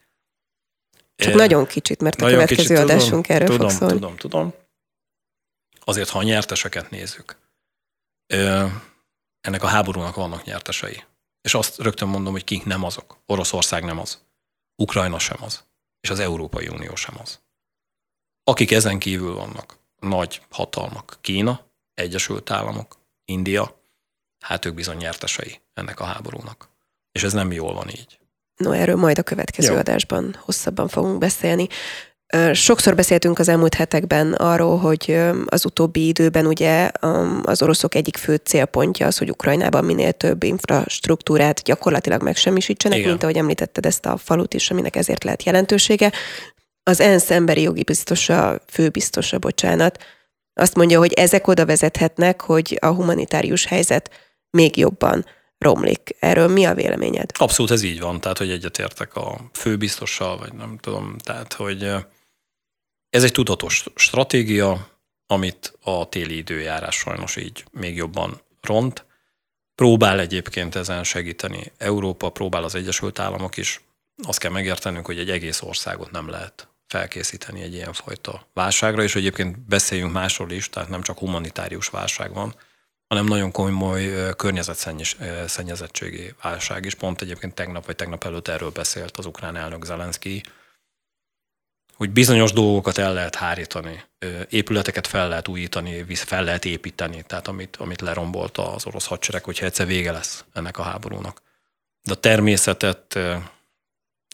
[1.17, 3.95] csak é, nagyon kicsit, mert a következő kicsit, adásunk tudom, erről tudom, fog szólni.
[3.95, 4.55] Tudom, tudom,
[5.85, 7.37] Azért, ha a nyerteseket nézzük,
[9.41, 11.05] ennek a háborúnak vannak nyertesei.
[11.41, 13.19] És azt rögtön mondom, hogy kik nem azok.
[13.27, 14.23] Oroszország nem az.
[14.77, 15.65] Ukrajna sem az.
[16.01, 17.41] És az Európai Unió sem az.
[18.45, 23.81] Akik ezen kívül vannak, nagy hatalmak, Kína, Egyesült Államok, India,
[24.39, 26.69] hát ők bizony nyertesei ennek a háborúnak.
[27.13, 28.19] És ez nem jól van így.
[28.65, 29.79] No, erről majd a következő Jó.
[29.79, 31.67] adásban hosszabban fogunk beszélni.
[32.53, 36.91] Sokszor beszéltünk az elmúlt hetekben arról, hogy az utóbbi időben ugye
[37.43, 43.11] az oroszok egyik fő célpontja az, hogy Ukrajnában minél több infrastruktúrát gyakorlatilag megsemmisítsenek, Igen.
[43.11, 46.13] mint ahogy említetted ezt a falut is, aminek ezért lehet jelentősége.
[46.83, 49.99] Az ENSZ emberi jogi biztosa, főbiztosa, bocsánat,
[50.55, 54.11] azt mondja, hogy ezek oda vezethetnek, hogy a humanitárius helyzet
[54.51, 55.25] még jobban
[55.65, 56.17] romlik.
[56.19, 57.31] Erről mi a véleményed?
[57.35, 61.83] Abszolút ez így van, tehát hogy egyetértek a főbiztossal, vagy nem tudom, tehát hogy
[63.11, 64.89] ez egy tudatos stratégia,
[65.27, 69.07] amit a téli időjárás sajnos így még jobban ront.
[69.75, 73.81] Próbál egyébként ezen segíteni Európa, próbál az Egyesült Államok is.
[74.23, 79.59] Azt kell megértenünk, hogy egy egész országot nem lehet felkészíteni egy ilyenfajta válságra, és egyébként
[79.59, 82.55] beszéljünk másról is, tehát nem csak humanitárius válság van,
[83.09, 86.95] hanem nagyon komoly környezetszennyezettségi válság is.
[86.95, 90.43] Pont egyébként tegnap vagy tegnap előtt erről beszélt az ukrán elnök Zelenszky,
[91.95, 94.05] hogy bizonyos dolgokat el lehet hárítani,
[94.49, 99.67] épületeket fel lehet újítani, fel lehet építeni, tehát amit, amit lerombolt az orosz hadsereg, hogyha
[99.67, 101.43] egyszer vége lesz ennek a háborúnak.
[102.03, 103.19] De a természetet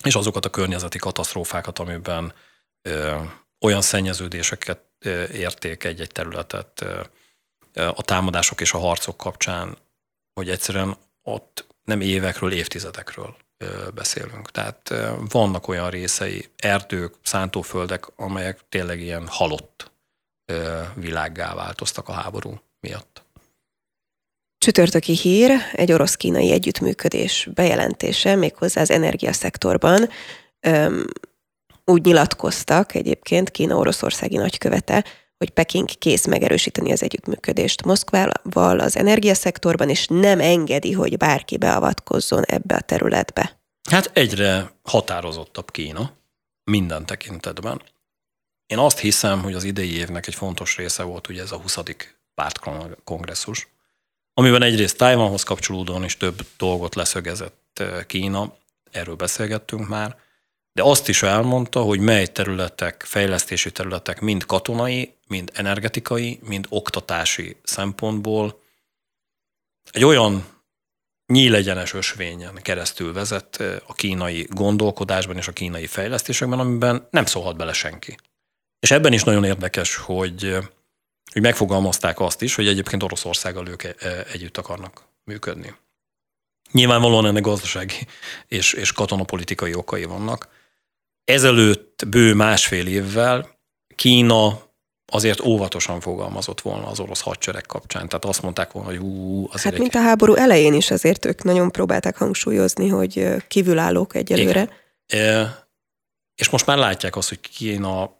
[0.05, 2.33] és azokat a környezeti katasztrófákat, amiben
[3.61, 4.81] olyan szennyeződéseket
[5.33, 6.85] érték egy-egy területet
[7.75, 9.77] a támadások és a harcok kapcsán,
[10.35, 13.37] hogy egyszerűen ott nem évekről, évtizedekről
[13.95, 14.51] beszélünk.
[14.51, 14.95] Tehát
[15.31, 19.93] vannak olyan részei, erdők, szántóföldek, amelyek tényleg ilyen halott
[20.95, 23.23] világgá változtak a háború miatt.
[24.59, 30.09] Csütörtöki hír, egy orosz-kínai együttműködés bejelentése, méghozzá az energiaszektorban.
[31.85, 35.05] úgy nyilatkoztak egyébként Kína oroszországi nagykövete,
[35.41, 42.45] hogy Peking kész megerősíteni az együttműködést Moszkvával az energiaszektorban, és nem engedi, hogy bárki beavatkozzon
[42.45, 43.61] ebbe a területbe.
[43.91, 46.13] Hát egyre határozottabb Kína,
[46.65, 47.83] minden tekintetben.
[48.67, 51.79] Én azt hiszem, hogy az idei évnek egy fontos része volt ugye ez a 20.
[52.35, 53.69] pártkongresszus,
[54.35, 58.57] amiben egyrészt Tájvanhoz kapcsolódóan is több dolgot leszögezett Kína,
[58.91, 60.17] erről beszélgettünk már,
[60.73, 67.57] de azt is elmondta, hogy mely területek, fejlesztési területek mind katonai, mind energetikai, mind oktatási
[67.63, 68.61] szempontból
[69.91, 70.45] egy olyan
[71.27, 77.73] nyílegyenes ösvényen keresztül vezet a kínai gondolkodásban és a kínai fejlesztésekben, amiben nem szólhat bele
[77.73, 78.17] senki.
[78.81, 80.57] És ebben is nagyon érdekes, hogy,
[81.33, 83.95] hogy megfogalmazták azt is, hogy egyébként Oroszországgal ők e,
[84.33, 85.75] együtt akarnak működni.
[86.73, 88.07] Nyilvánvalóan ennek gazdasági
[88.47, 90.49] és, és katonapolitikai okai vannak.
[91.31, 93.59] Ezelőtt bő másfél évvel
[93.95, 94.63] Kína
[95.07, 98.09] azért óvatosan fogalmazott volna az orosz hadsereg kapcsán.
[98.09, 99.79] Tehát azt mondták volna, hogy hú, azért Hát, egy...
[99.81, 104.69] mint a háború elején is azért ők nagyon próbálták hangsúlyozni, hogy kívülállók egyelőre.
[105.07, 105.27] Igen.
[105.27, 105.69] E,
[106.35, 108.11] és most már látják azt, hogy Kína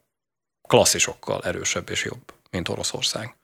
[0.69, 3.35] klasszisokkal erősebb és jobb, mint Oroszország.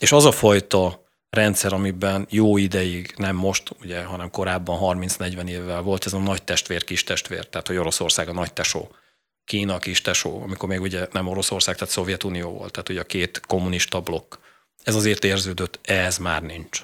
[0.00, 5.82] És az a fajta rendszer, amiben jó ideig, nem most, ugye, hanem korábban 30-40 évvel
[5.82, 8.88] volt ez a nagy testvér, kis testvér, tehát hogy Oroszország a nagy tesó,
[9.44, 13.40] Kína kis tesó, amikor még ugye nem Oroszország, tehát Szovjetunió volt, tehát ugye a két
[13.46, 14.34] kommunista blokk.
[14.82, 16.82] Ez azért érződött, ez már nincs.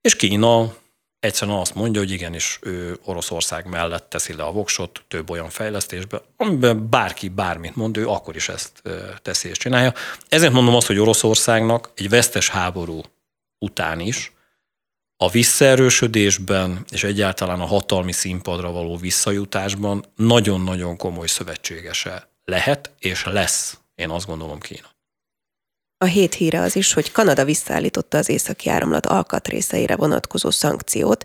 [0.00, 0.74] És Kína
[1.20, 6.22] egyszerűen azt mondja, hogy igenis ő Oroszország mellett teszi le a voksot több olyan fejlesztésbe,
[6.36, 8.82] amiben bárki bármit mond, ő akkor is ezt
[9.22, 9.94] teszi és csinálja.
[10.28, 13.00] Ezért mondom azt, hogy Oroszországnak egy vesztes háború
[13.58, 14.32] után is
[15.22, 23.78] a visszaerősödésben és egyáltalán a hatalmi színpadra való visszajutásban nagyon-nagyon komoly szövetségese lehet és lesz,
[23.94, 24.86] én azt gondolom Kína.
[25.98, 31.24] A hét híre az is, hogy Kanada visszaállította az északi áramlat alkatrészeire vonatkozó szankciót,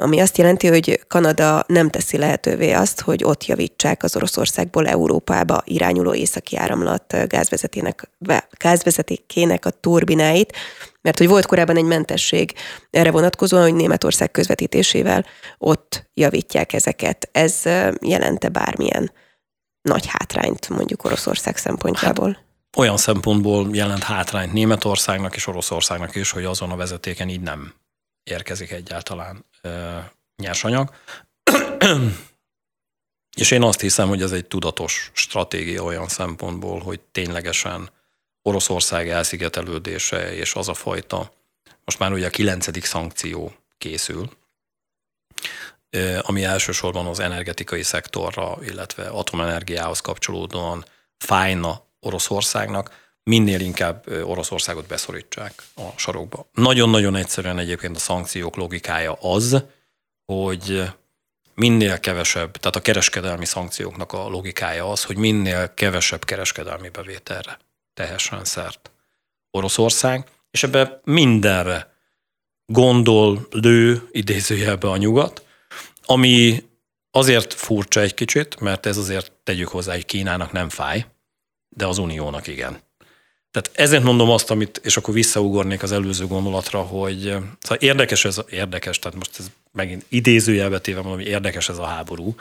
[0.00, 5.62] ami azt jelenti, hogy Kanada nem teszi lehetővé azt, hogy ott javítsák az Oroszországból Európába
[5.64, 8.10] irányuló északi áramlat gázvezetének,
[8.58, 10.56] gázvezetékének a turbináit,
[11.00, 12.52] mert hogy volt korábban egy mentesség
[12.90, 15.24] erre vonatkozóan, hogy Németország közvetítésével
[15.58, 17.28] ott javítják ezeket.
[17.32, 17.62] Ez
[18.00, 19.12] jelente bármilyen
[19.82, 22.28] nagy hátrányt mondjuk Oroszország szempontjából?
[22.28, 27.72] Hát, olyan szempontból jelent hátrányt Németországnak és Oroszországnak is, hogy azon a vezetéken így nem
[28.30, 29.44] érkezik egyáltalán
[30.36, 30.94] nyersanyag.
[33.36, 37.90] És én azt hiszem, hogy ez egy tudatos stratégia olyan szempontból, hogy ténylegesen
[38.42, 41.32] Oroszország elszigetelődése és az a fajta,
[41.84, 44.30] most már ugye a kilencedik szankció készül,
[46.20, 50.84] ami elsősorban az energetikai szektorra, illetve atomenergiához kapcsolódóan
[51.18, 56.48] fájna Oroszországnak, minél inkább Oroszországot beszorítsák a sarokba.
[56.52, 59.64] Nagyon-nagyon egyszerűen egyébként a szankciók logikája az,
[60.24, 60.82] hogy
[61.54, 67.58] minél kevesebb, tehát a kereskedelmi szankcióknak a logikája az, hogy minél kevesebb kereskedelmi bevételre
[67.94, 68.90] tehessen szert
[69.50, 71.92] Oroszország, és ebbe mindenre
[72.66, 75.46] gondol, lő, idézőjelbe a nyugat,
[76.04, 76.64] ami
[77.10, 81.06] azért furcsa egy kicsit, mert ez azért tegyük hozzá, hogy Kínának nem fáj,
[81.68, 82.86] de az Uniónak igen.
[83.50, 87.18] Tehát ezért mondom azt, amit, és akkor visszaugornék az előző gondolatra, hogy
[87.60, 91.84] szóval érdekes ez, érdekes, tehát most ez megint idézőjelbe téve mondom, hogy érdekes ez a
[91.84, 92.34] háború.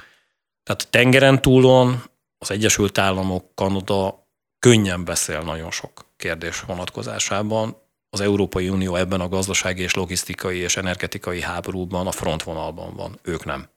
[0.64, 2.04] Tehát tengeren túlon
[2.38, 4.28] az Egyesült Államok, Kanada
[4.60, 7.78] könnyen beszél nagyon sok kérdés vonatkozásában.
[8.10, 13.46] Az Európai Unió ebben a gazdasági és logisztikai és energetikai háborúban a frontvonalban van, ők
[13.46, 13.70] nem.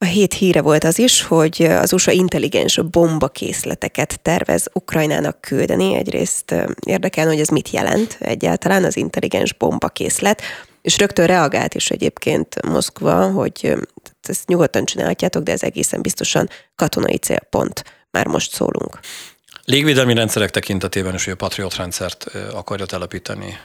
[0.00, 5.94] A hét híre volt az is, hogy az USA intelligens bombakészleteket tervez Ukrajnának küldeni.
[5.94, 6.54] Egyrészt
[6.86, 10.42] érdekelne, hogy ez mit jelent egyáltalán az intelligens bombakészlet,
[10.82, 13.74] és rögtön reagált is egyébként Moszkva, hogy
[14.22, 17.84] ezt nyugodtan csinálhatjátok, de ez egészen biztosan katonai célpont.
[18.10, 18.98] Már most szólunk.
[19.64, 23.58] Légvédelmi rendszerek tekintetében is, hogy a Patriot rendszert akarja telepíteni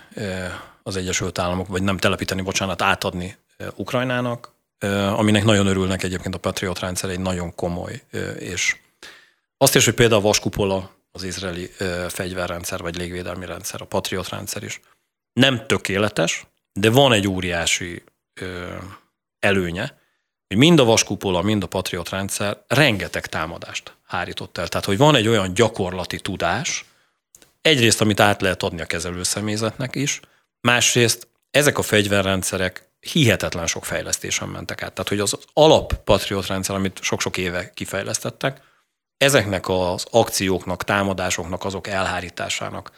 [0.83, 3.37] az Egyesült Államok, vagy nem telepíteni, bocsánat, átadni
[3.75, 4.52] Ukrajnának
[4.91, 8.01] aminek nagyon örülnek egyébként a Patriot rendszer, egy nagyon komoly,
[8.39, 8.75] és
[9.57, 11.71] azt is, hogy például a Vaskupola, az izraeli
[12.09, 14.79] fegyverrendszer, vagy légvédelmi rendszer, a Patriot rendszer is
[15.33, 18.03] nem tökéletes, de van egy óriási
[19.39, 19.97] előnye,
[20.47, 24.67] hogy mind a Vaskupola, mind a Patriot rendszer rengeteg támadást hárított el.
[24.67, 26.85] Tehát, hogy van egy olyan gyakorlati tudás,
[27.61, 30.19] egyrészt, amit át lehet adni a kezelő személyzetnek is,
[30.61, 34.93] másrészt ezek a fegyverrendszerek hihetetlen sok fejlesztésen mentek át.
[34.93, 38.61] Tehát, hogy az alap Patriot rendszer, amit sok-sok éve kifejlesztettek,
[39.17, 42.91] ezeknek az akcióknak, támadásoknak, azok elhárításának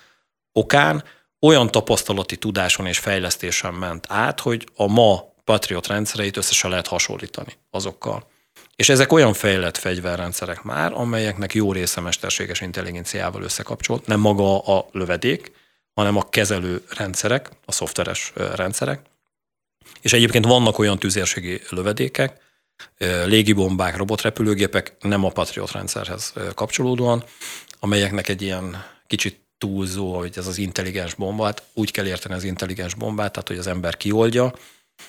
[0.51, 1.03] okán
[1.39, 7.53] olyan tapasztalati tudáson és fejlesztésen ment át, hogy a ma Patriot rendszereit összesen lehet hasonlítani
[7.69, 8.27] azokkal.
[8.75, 14.87] És ezek olyan fejlett fegyverrendszerek már, amelyeknek jó része mesterséges intelligenciával összekapcsolt, nem maga a
[14.91, 15.51] lövedék,
[15.93, 18.99] hanem a kezelő rendszerek, a szoftveres rendszerek.
[20.01, 22.43] És egyébként vannak olyan tüzérségi lövedékek,
[23.25, 27.23] légibombák, robotrepülőgépek, nem a Patriot rendszerhez kapcsolódóan,
[27.79, 32.43] amelyeknek egy ilyen kicsit túlzó, hogy ez az intelligens bomba, hát úgy kell érteni az
[32.43, 34.53] intelligens bombát, tehát hogy az ember kioldja,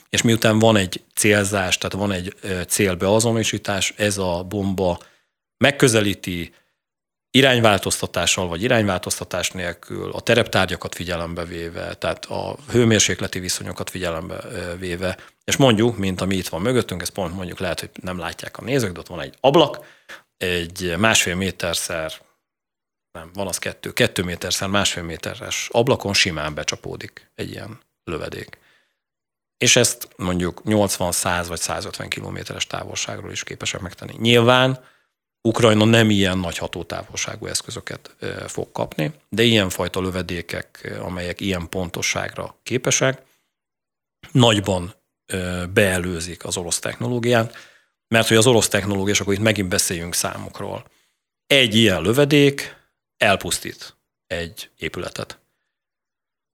[0.08, 2.34] és miután van egy célzás, tehát van egy
[2.68, 4.98] célbeazonosítás, ez a bomba
[5.56, 6.52] megközelíti
[7.36, 14.38] irányváltoztatással vagy irányváltoztatás nélkül, a tereptárgyakat figyelembe véve, tehát a hőmérsékleti viszonyokat figyelembe
[14.78, 18.58] véve, és mondjuk, mint ami itt van mögöttünk, ez pont mondjuk lehet, hogy nem látják
[18.58, 19.78] a nézők, de ott van egy ablak,
[20.36, 22.12] egy másfél méterszer,
[23.12, 28.58] nem, van az kettő, kettő méterszer másfél méteres ablakon simán becsapódik egy ilyen lövedék.
[29.56, 34.14] És ezt mondjuk 80, 100 vagy 150 kilométeres távolságról is képesek megtenni.
[34.18, 34.84] Nyilván
[35.46, 43.22] Ukrajna nem ilyen nagy hatótávolságú eszközöket fog kapni, de ilyenfajta lövedékek, amelyek ilyen pontosságra képesek,
[44.32, 44.94] nagyban
[45.72, 47.54] beelőzik az orosz technológiát,
[48.08, 50.84] mert hogy az orosz technológia, és akkor itt megint beszéljünk számokról.
[51.46, 52.76] Egy ilyen lövedék
[53.16, 55.38] elpusztít egy épületet.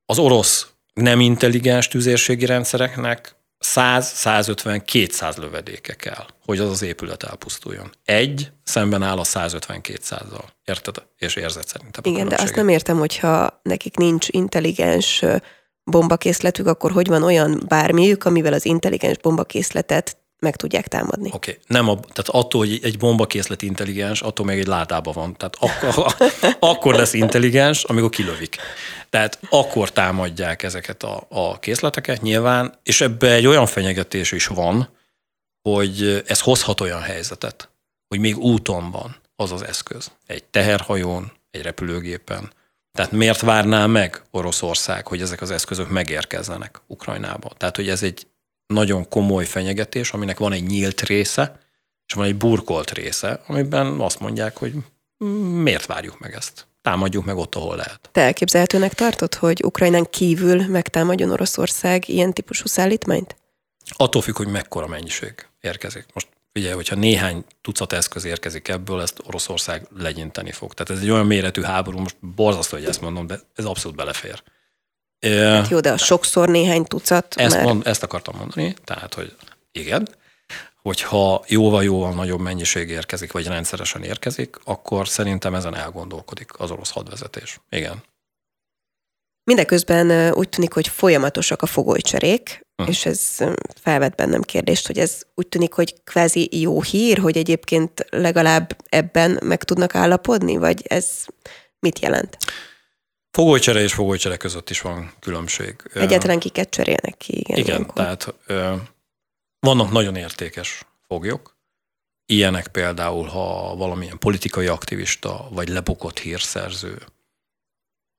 [0.05, 7.91] Az orosz nem intelligens tüzérségi rendszereknek 100-150-200 lövedéke kell, hogy az az épület elpusztuljon.
[8.05, 10.45] Egy szemben áll a 150-200-zal.
[10.65, 10.97] Érted?
[11.19, 12.13] És érzed szerintem.
[12.13, 15.25] Igen, de azt nem értem, hogyha nekik nincs intelligens
[15.85, 21.31] bombakészletük, akkor hogy van olyan bármiük, amivel az intelligens bombakészletet meg tudják támadni.
[21.33, 21.63] Oké, okay.
[21.67, 25.37] nem a, tehát attól, hogy egy bombakészlet intelligens, attól még egy ládában van.
[25.37, 26.15] Tehát akkor,
[26.59, 28.57] akkor lesz intelligens, amikor kilövik.
[29.11, 34.89] Tehát akkor támadják ezeket a, a készleteket nyilván, és ebbe egy olyan fenyegetés is van,
[35.69, 37.71] hogy ez hozhat olyan helyzetet,
[38.09, 40.11] hogy még úton van az az eszköz.
[40.27, 42.53] Egy teherhajón, egy repülőgépen.
[42.93, 47.51] Tehát miért várná meg Oroszország, hogy ezek az eszközök megérkezzenek Ukrajnába?
[47.57, 48.27] Tehát, hogy ez egy
[48.73, 51.61] nagyon komoly fenyegetés, aminek van egy nyílt része,
[52.07, 54.73] és van egy burkolt része, amiben azt mondják, hogy
[55.63, 56.67] miért várjuk meg ezt?
[56.83, 58.09] Támadjuk meg ott, ahol lehet.
[58.13, 63.37] Te elképzelhetőnek tartod, hogy Ukrajnán kívül megtámadjon Oroszország ilyen típusú szállítmányt?
[63.91, 66.07] Attól függ, hogy mekkora mennyiség érkezik.
[66.15, 70.75] Most ugye, hogyha néhány tucat eszköz érkezik ebből, ezt Oroszország legyinteni fog.
[70.75, 74.43] Tehát ez egy olyan méretű háború, most borzasztó, hogy ezt mondom, de ez abszolút belefér.
[75.29, 77.35] Hát jó, de a sokszor néhány tucat.
[77.35, 77.67] Ezt, mert...
[77.67, 79.37] mond, ezt akartam mondani, tehát, hogy
[79.73, 80.09] igen,
[80.83, 87.61] hogyha jóval-jóval nagyobb mennyiség érkezik, vagy rendszeresen érkezik, akkor szerintem ezen elgondolkodik az orosz hadvezetés.
[87.71, 88.03] Igen.
[89.45, 92.89] Mindeközben úgy tűnik, hogy folyamatosak a fogolycserék, uh.
[92.89, 93.39] és ez
[93.81, 99.39] felvet bennem kérdést, hogy ez úgy tűnik, hogy kvázi jó hír, hogy egyébként legalább ebben
[99.43, 101.07] meg tudnak állapodni, vagy ez
[101.79, 102.37] mit jelent?
[103.33, 105.77] Fogolycsere és fogolycsere között is van különbség.
[105.95, 107.57] Egyetlen kiket cserélnek ki, igen.
[107.59, 107.95] Igen, ilyenkor.
[107.95, 108.75] tehát ö,
[109.61, 111.57] vannak nagyon értékes foglyok,
[112.27, 116.99] ilyenek például, ha valamilyen politikai aktivista, vagy lebukott hírszerző,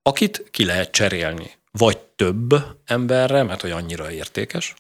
[0.02, 4.74] akit ki lehet cserélni, vagy több emberre, mert hogy annyira értékes,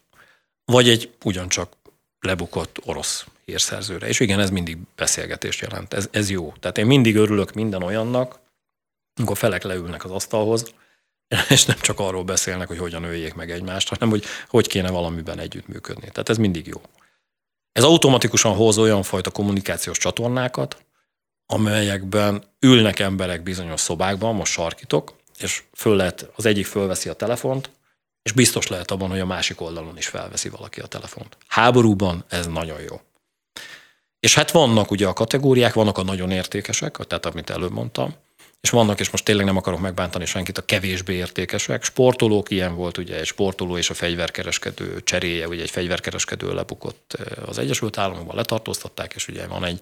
[0.66, 1.74] vagy egy ugyancsak
[2.20, 4.08] lebukott orosz hírszerzőre.
[4.08, 5.94] És igen, ez mindig beszélgetést jelent.
[5.94, 6.54] Ez, ez jó.
[6.60, 8.40] Tehát én mindig örülök minden olyannak,
[9.16, 10.74] amikor felek leülnek az asztalhoz,
[11.50, 15.40] és nem csak arról beszélnek, hogy hogyan öljék meg egymást, hanem hogy hogy kéne valamiben
[15.40, 16.10] együttműködni.
[16.10, 16.82] Tehát ez mindig jó.
[17.72, 20.86] Ez automatikusan hoz olyan fajta kommunikációs csatornákat,
[21.46, 27.70] amelyekben ülnek emberek bizonyos szobákban, most sarkítok, és föl lehet, az egyik fölveszi a telefont,
[28.22, 31.38] és biztos lehet abban, hogy a másik oldalon is felveszi valaki a telefont.
[31.48, 33.02] Háborúban ez nagyon jó.
[34.20, 38.16] És hát vannak ugye a kategóriák, vannak a nagyon értékesek, tehát amit előbb mondtam,
[38.64, 41.84] és vannak, és most tényleg nem akarok megbántani senkit, a kevésbé értékesek.
[41.84, 47.50] Sportolók ilyen volt, ugye egy sportoló és a fegyverkereskedő cseréje, ugye egy fegyverkereskedő lebukott eh,
[47.50, 49.82] az Egyesült Államokban, letartóztatták, és ugye van egy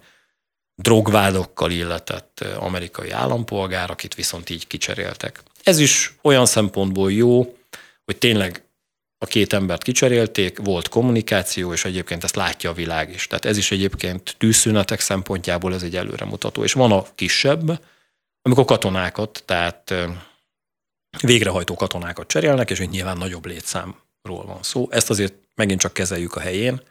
[0.75, 5.43] drogvádokkal illetett eh, amerikai állampolgár, akit viszont így kicseréltek.
[5.63, 7.57] Ez is olyan szempontból jó,
[8.05, 8.63] hogy tényleg
[9.17, 13.27] a két embert kicserélték, volt kommunikáció, és egyébként ezt látja a világ is.
[13.27, 16.63] Tehát ez is egyébként tűzszünetek szempontjából ez egy előremutató.
[16.63, 17.79] És van a kisebb,
[18.41, 19.93] amikor katonákat, tehát
[21.21, 24.87] végrehajtó katonákat cserélnek, és egy nyilván nagyobb létszámról van szó.
[24.91, 26.81] Ezt azért megint csak kezeljük a helyén.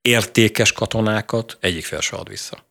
[0.00, 2.66] Értékes katonákat egyik fél se ad vissza.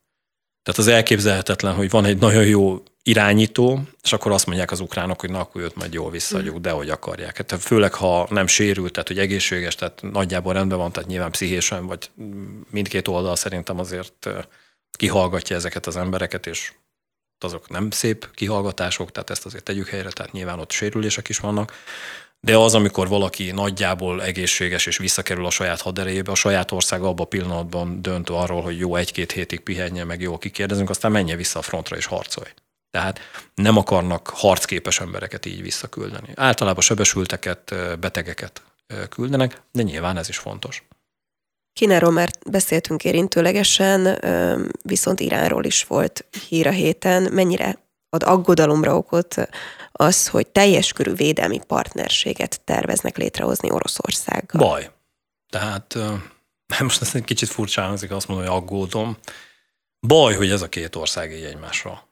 [0.63, 5.19] Tehát az elképzelhetetlen, hogy van egy nagyon jó irányító, és akkor azt mondják az ukránok,
[5.19, 7.37] hogy na, akkor őt majd jól visszaadjuk, de hogy akarják.
[7.37, 11.85] Hát főleg, ha nem sérült, tehát hogy egészséges, tehát nagyjából rendben van, tehát nyilván pszichésen,
[11.85, 12.09] vagy
[12.69, 14.29] mindkét oldal szerintem azért
[14.91, 16.73] kihallgatja ezeket az embereket, és
[17.43, 21.73] azok nem szép kihallgatások, tehát ezt azért tegyük helyre, tehát nyilván ott sérülések is vannak,
[22.39, 27.25] de az, amikor valaki nagyjából egészséges és visszakerül a saját haderejébe, a saját ország abban
[27.25, 31.59] a pillanatban dönt arról, hogy jó egy-két hétig pihenje, meg jó kikérdezünk, aztán menje vissza
[31.59, 32.49] a frontra és harcolj.
[32.91, 33.19] Tehát
[33.55, 36.29] nem akarnak harcképes embereket így visszaküldeni.
[36.35, 38.61] Általában sebesülteket, betegeket
[39.09, 40.83] küldenek, de nyilván ez is fontos.
[41.77, 44.19] Kínáról már beszéltünk érintőlegesen,
[44.81, 47.33] viszont Iránról is volt hír a héten.
[47.33, 49.35] Mennyire ad aggodalomra okot
[49.91, 54.61] az, hogy teljes körű védelmi partnerséget terveznek létrehozni Oroszországgal?
[54.61, 54.91] Baj.
[55.49, 55.97] Tehát
[56.79, 59.17] most ezt egy kicsit furcsa hangzik, azt mondom, hogy aggódom.
[60.07, 62.07] Baj, hogy ez a két ország így egymásra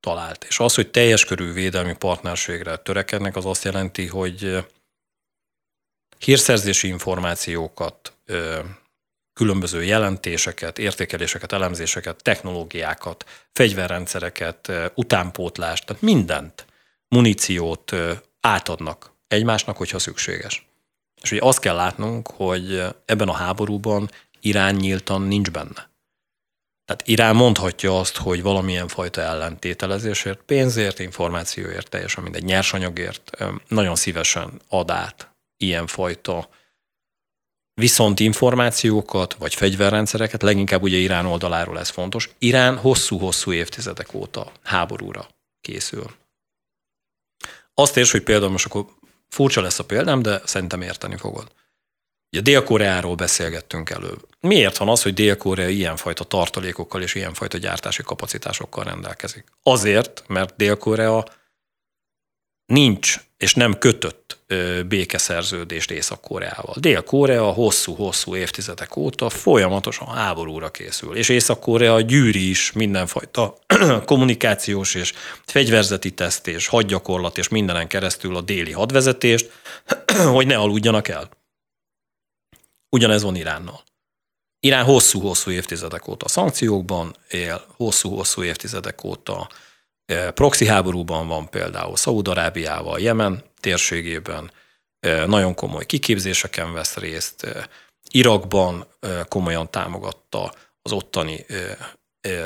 [0.00, 0.44] talált.
[0.44, 4.66] És az, hogy teljes körű védelmi partnerségre törekednek, az azt jelenti, hogy
[6.18, 8.14] hírszerzési információkat,
[9.32, 16.66] különböző jelentéseket, értékeléseket, elemzéseket, technológiákat, fegyverrendszereket, utánpótlást, tehát mindent,
[17.08, 17.94] muníciót
[18.40, 20.66] átadnak egymásnak, hogyha szükséges.
[21.22, 24.10] És ugye azt kell látnunk, hogy ebben a háborúban
[24.40, 25.90] Irán nyíltan nincs benne.
[26.84, 33.30] Tehát Irán mondhatja azt, hogy valamilyen fajta ellentételezésért, pénzért, információért, teljesen mindegy, nyersanyagért
[33.68, 36.48] nagyon szívesen ad át ilyenfajta
[37.80, 42.30] viszont információkat, vagy fegyverrendszereket, leginkább ugye Irán oldaláról ez fontos.
[42.38, 45.28] Irán hosszú-hosszú évtizedek óta háborúra
[45.60, 46.10] készül.
[47.74, 48.86] Azt érts, hogy például most akkor
[49.28, 51.52] furcsa lesz a példám, de szerintem érteni fogod.
[52.32, 54.26] Ugye Dél-Koreáról beszélgettünk előbb.
[54.40, 59.44] Miért van az, hogy Dél-Korea ilyenfajta tartalékokkal és ilyenfajta gyártási kapacitásokkal rendelkezik?
[59.62, 61.24] Azért, mert Dél-Korea
[62.66, 64.39] nincs és nem kötött
[64.88, 66.74] békeszerződést Észak-Koreával.
[66.78, 73.58] Dél-Korea hosszú-hosszú évtizedek óta folyamatosan háborúra készül, és Észak-Korea gyűri is mindenfajta
[74.04, 75.12] kommunikációs és
[75.44, 79.50] fegyverzeti teszt és hadgyakorlat és mindenen keresztül a déli hadvezetést,
[80.34, 81.28] hogy ne aludjanak el.
[82.88, 83.80] Ugyanez van Iránnal.
[84.60, 89.48] Irán hosszú-hosszú évtizedek óta szankciókban él, hosszú-hosszú évtizedek óta
[90.34, 94.50] Proxy háborúban van például Szaúd-Arábiával, Jemen térségében,
[95.26, 97.46] nagyon komoly kiképzéseken vesz részt,
[98.10, 98.86] Irakban
[99.28, 100.52] komolyan támogatta
[100.82, 101.46] az ottani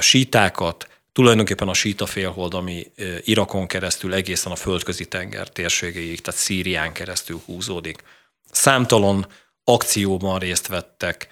[0.01, 6.93] sítákat, tulajdonképpen a síta félhold, ami Irakon keresztül egészen a földközi tenger térségéig, tehát Szírián
[6.93, 8.03] keresztül húzódik.
[8.51, 9.27] Számtalan
[9.65, 11.29] akcióban részt vettek.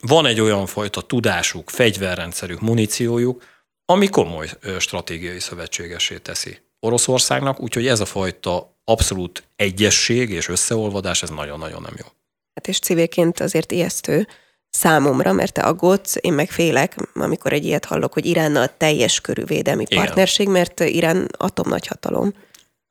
[0.00, 3.44] Van egy olyan fajta tudásuk, fegyverrendszerük, muníciójuk,
[3.84, 11.30] ami komoly stratégiai szövetségesé teszi Oroszországnak, úgyhogy ez a fajta abszolút egyesség és összeolvadás, ez
[11.30, 12.06] nagyon-nagyon nem jó.
[12.54, 14.26] Hát és civilként azért ijesztő
[14.70, 19.44] számomra, mert te aggódsz, én meg félek, amikor egy ilyet hallok, hogy Iránnal teljes körű
[19.44, 20.04] védelmi Igen.
[20.04, 22.34] partnerség, mert Irán atomnagyhatalom.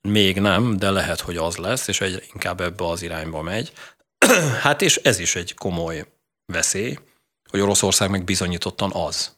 [0.07, 3.71] Még nem, de lehet, hogy az lesz, és egy, inkább ebbe az irányba megy.
[4.63, 6.05] hát és ez is egy komoly
[6.45, 6.97] veszély,
[7.49, 9.37] hogy Oroszország meg bizonyítottan az.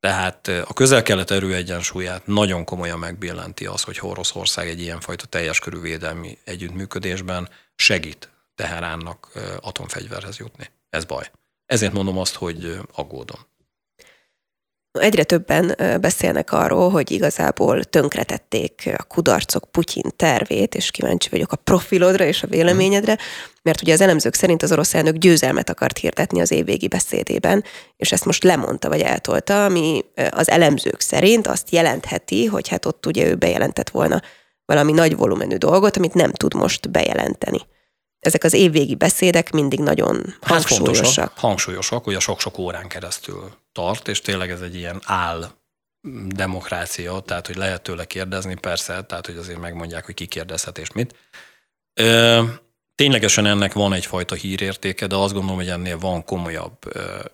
[0.00, 6.38] Tehát a közel-kelet erőegyensúlyát nagyon komolyan megbillenti az, hogy Oroszország egy ilyenfajta teljes körű védelmi
[6.44, 10.70] együttműködésben segít Teheránnak atomfegyverhez jutni.
[10.90, 11.30] Ez baj.
[11.66, 13.40] Ezért mondom azt, hogy aggódom.
[14.92, 21.56] Egyre többen beszélnek arról, hogy igazából tönkretették a kudarcok Putyin tervét, és kíváncsi vagyok a
[21.56, 23.18] profilodra és a véleményedre,
[23.62, 27.64] mert ugye az elemzők szerint az orosz elnök győzelmet akart hirdetni az évvégi beszédében,
[27.96, 33.06] és ezt most lemondta vagy eltolta, ami az elemzők szerint azt jelentheti, hogy hát ott
[33.06, 34.22] ugye ő bejelentett volna
[34.64, 37.60] valami nagy volumenű dolgot, amit nem tud most bejelenteni.
[38.18, 40.94] Ezek az évvégi beszédek mindig nagyon hát hangsúlyosak.
[40.94, 45.50] Fontosak, hangsúlyosak, a sok-sok órán keresztül tart, és tényleg ez egy ilyen áll
[46.26, 50.92] demokrácia, tehát hogy lehet tőle kérdezni, persze, tehát hogy azért megmondják, hogy ki kérdezhet és
[50.92, 51.14] mit.
[51.94, 52.44] Ö,
[52.94, 57.24] ténylegesen ennek van egyfajta hírértéke, de azt gondolom, hogy ennél van komolyabb ö,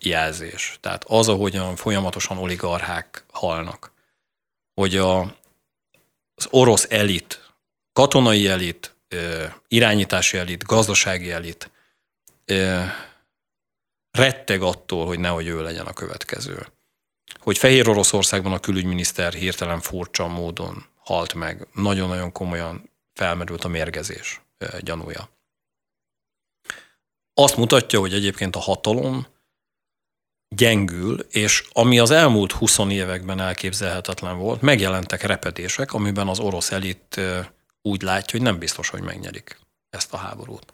[0.00, 0.78] jelzés.
[0.80, 3.92] Tehát az, ahogyan folyamatosan oligarchák halnak,
[4.74, 5.20] hogy a,
[6.34, 7.52] az orosz elit,
[7.92, 8.96] katonai elit,
[9.68, 11.70] irányítási elit, gazdasági elit
[14.16, 16.66] retteg attól, hogy nehogy ő legyen a következő.
[17.38, 24.40] Hogy Fehér Oroszországban a külügyminiszter hirtelen furcsa módon halt meg, nagyon-nagyon komolyan felmerült a mérgezés
[24.80, 25.28] gyanúja.
[27.34, 29.26] Azt mutatja, hogy egyébként a hatalom
[30.48, 37.20] gyengül, és ami az elmúlt 20 években elképzelhetetlen volt, megjelentek repedések, amiben az orosz elit
[37.82, 39.58] úgy látja, hogy nem biztos, hogy megnyerik
[39.90, 40.72] ezt a háborút.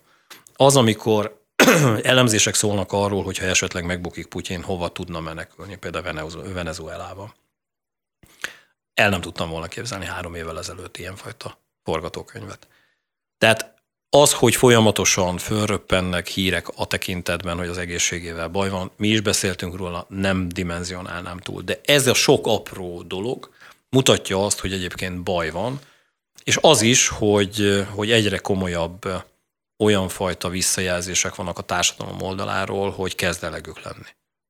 [0.56, 1.41] Az, amikor
[2.02, 7.34] elemzések szólnak arról, hogyha esetleg megbukik Putyin, hova tudna menekülni, például Venezuelába.
[8.94, 12.68] El nem tudtam volna képzelni három évvel ezelőtt ilyenfajta forgatókönyvet.
[13.38, 13.74] Tehát
[14.10, 19.76] az, hogy folyamatosan fölröppennek hírek a tekintetben, hogy az egészségével baj van, mi is beszéltünk
[19.76, 21.62] róla, nem dimenzionálnám túl.
[21.62, 23.50] De ez a sok apró dolog
[23.88, 25.80] mutatja azt, hogy egyébként baj van,
[26.44, 29.08] és az is, hogy, hogy egyre komolyabb
[29.82, 34.08] olyan fajta visszajelzések vannak a társadalom oldaláról, hogy kezd elegük lenni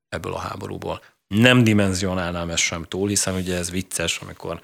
[0.09, 1.03] ebből a háborúból.
[1.27, 4.61] Nem dimenzionálnám ezt sem túl, hiszen ugye ez vicces, amikor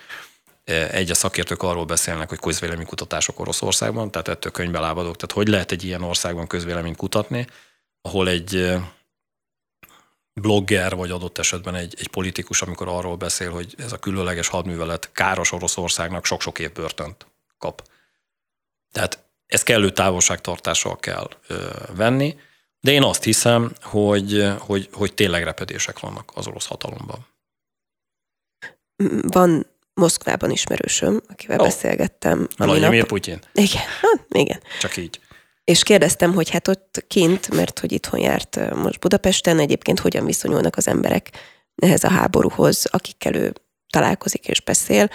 [0.64, 5.16] e, egy a szakértők arról beszélnek, hogy közvéleménykutatások Oroszországban, tehát ettől könyvbe lábadok.
[5.16, 7.46] Tehát hogy lehet egy ilyen országban közvéleményt kutatni,
[8.00, 8.92] ahol egy e,
[10.34, 15.10] blogger, vagy adott esetben egy, egy politikus, amikor arról beszél, hogy ez a különleges hadművelet
[15.12, 17.26] káros Oroszországnak sok-sok év börtönt
[17.58, 17.88] kap.
[18.92, 21.28] Tehát ezt kellő távolságtartással kell
[21.94, 22.36] venni,
[22.80, 27.26] de én azt hiszem, hogy, hogy, hogy tényleg repedések vannak az orosz hatalomban.
[29.22, 31.64] Van Moszkvában ismerősöm, akivel oh.
[31.64, 32.48] beszélgettem.
[32.56, 33.38] Vladimir Putyin.
[33.52, 34.60] Igen, hát, igen.
[34.80, 35.20] Csak így.
[35.64, 40.76] És kérdeztem, hogy hát ott kint, mert hogy itthon járt most Budapesten, egyébként hogyan viszonyulnak
[40.76, 41.30] az emberek
[41.74, 43.52] ehhez a háborúhoz, akikkel ő
[43.90, 45.10] találkozik és beszél.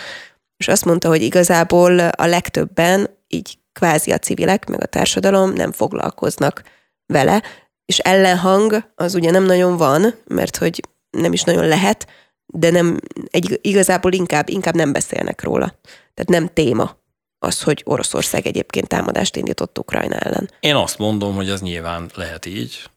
[0.57, 5.71] És azt mondta, hogy igazából a legtöbben így kvázi a civilek, meg a társadalom nem
[5.71, 6.63] foglalkoznak
[7.05, 7.43] vele,
[7.86, 12.07] és ellenhang az ugye nem nagyon van, mert hogy nem is nagyon lehet,
[12.45, 12.99] de nem,
[13.30, 15.80] egy, igazából inkább, inkább nem beszélnek róla.
[16.13, 16.97] Tehát nem téma
[17.39, 20.49] az, hogy Oroszország egyébként támadást indított Ukrajna ellen.
[20.59, 22.89] Én azt mondom, hogy ez nyilván lehet így.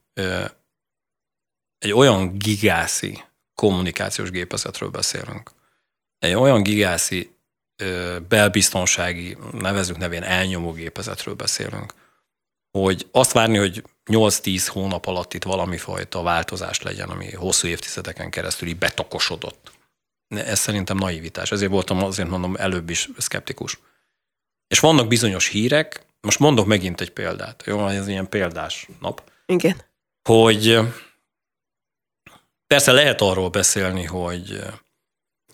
[1.79, 3.25] Egy olyan gigászi
[3.55, 5.51] kommunikációs gépezetről beszélünk.
[6.19, 7.36] Egy olyan gigászi
[8.29, 11.95] belbiztonsági, nevezük nevén elnyomó gépezetről beszélünk,
[12.71, 18.31] hogy azt várni, hogy 8-10 hónap alatt itt valami fajta változás legyen, ami hosszú évtizedeken
[18.31, 19.73] keresztül így betokosodott.
[20.29, 21.51] Ez szerintem naivitás.
[21.53, 23.79] Ezért voltam, azért mondom, előbb is szkeptikus.
[24.69, 29.31] És vannak bizonyos hírek, most mondok megint egy példát, jó, ez ilyen példás nap.
[29.47, 29.83] Igen.
[30.29, 30.79] Hogy
[32.67, 34.63] persze lehet arról beszélni, hogy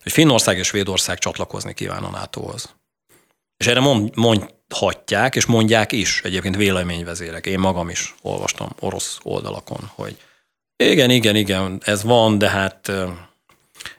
[0.03, 2.75] hogy Finnország és Svédország csatlakozni kíván a NATO-hoz.
[3.57, 7.47] És erre mond, mondhatják, és mondják is egyébként véleményvezérek.
[7.47, 10.17] Én magam is olvastam orosz oldalakon, hogy
[10.77, 12.93] igen, igen, igen, ez van, de hát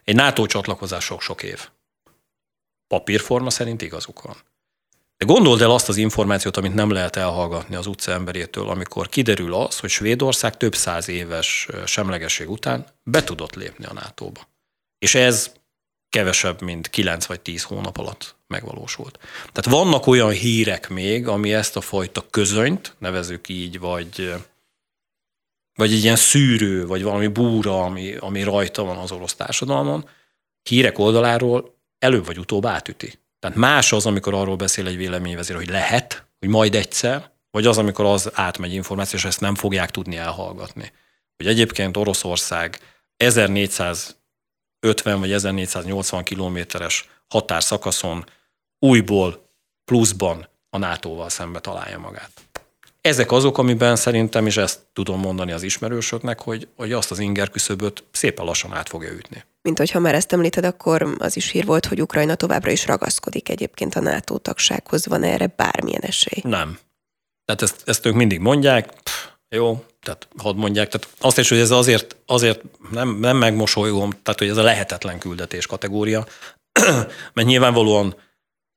[0.03, 1.69] egy NATO csatlakozás sok-sok év.
[2.87, 4.35] Papírforma szerint igazuk van.
[5.17, 9.53] De gondold el azt az információt, amit nem lehet elhallgatni az utca emberétől, amikor kiderül
[9.53, 14.47] az, hogy Svédország több száz éves semlegesség után be tudott lépni a NATO-ba.
[14.99, 15.51] És ez
[16.13, 19.19] kevesebb, mint 9 vagy 10 hónap alatt megvalósult.
[19.51, 24.33] Tehát vannak olyan hírek még, ami ezt a fajta közönyt, nevezük így, vagy,
[25.75, 30.09] vagy egy ilyen szűrő, vagy valami búra, ami, ami rajta van az orosz társadalmon,
[30.69, 33.19] hírek oldaláról előbb vagy utóbb átüti.
[33.39, 37.77] Tehát más az, amikor arról beszél egy véleményvezér, hogy lehet, hogy majd egyszer, vagy az,
[37.77, 40.91] amikor az átmegy információ, és ezt nem fogják tudni elhallgatni.
[41.37, 42.79] Hogy egyébként Oroszország
[43.17, 44.22] 1400
[44.83, 48.25] 50 vagy 1480 kilométeres határszakaszon
[48.79, 49.49] újból
[49.85, 52.31] pluszban a NATO-val szembe találja magát.
[53.01, 57.49] Ezek azok, amiben szerintem, és ezt tudom mondani az ismerősöknek, hogy, hogy azt az inger
[57.49, 59.43] küszöböt szépen lassan át fogja ütni.
[59.61, 63.49] Mint hogyha már ezt említed, akkor az is hír volt, hogy Ukrajna továbbra is ragaszkodik
[63.49, 65.05] egyébként a NATO tagsághoz.
[65.05, 66.41] Van erre bármilyen esély?
[66.43, 66.79] Nem.
[67.45, 71.57] Tehát ezt, ezt ők mindig mondják, pff, jó, tehát hadd mondják, tehát azt is, hogy
[71.57, 76.25] ez azért, azért nem, nem megmosolyogom, tehát hogy ez a lehetetlen küldetés kategória,
[77.33, 78.15] mert nyilvánvalóan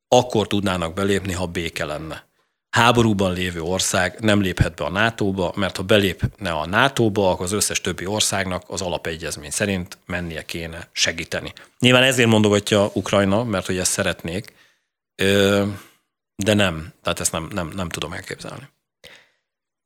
[0.08, 2.26] akkor tudnának belépni, ha béke lenne.
[2.70, 7.52] Háborúban lévő ország nem léphet be a NATO-ba, mert ha belépne a NATO-ba, akkor az
[7.52, 11.52] összes többi országnak az alapegyezmény szerint mennie kéne segíteni.
[11.78, 14.54] Nyilván ezért mondogatja Ukrajna, mert hogy ezt szeretnék,
[16.36, 18.74] de nem, tehát ezt nem, nem, nem tudom elképzelni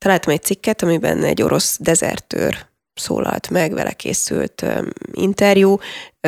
[0.00, 5.78] találtam egy cikket, amiben egy orosz dezertőr szólalt meg, vele készült um, interjú.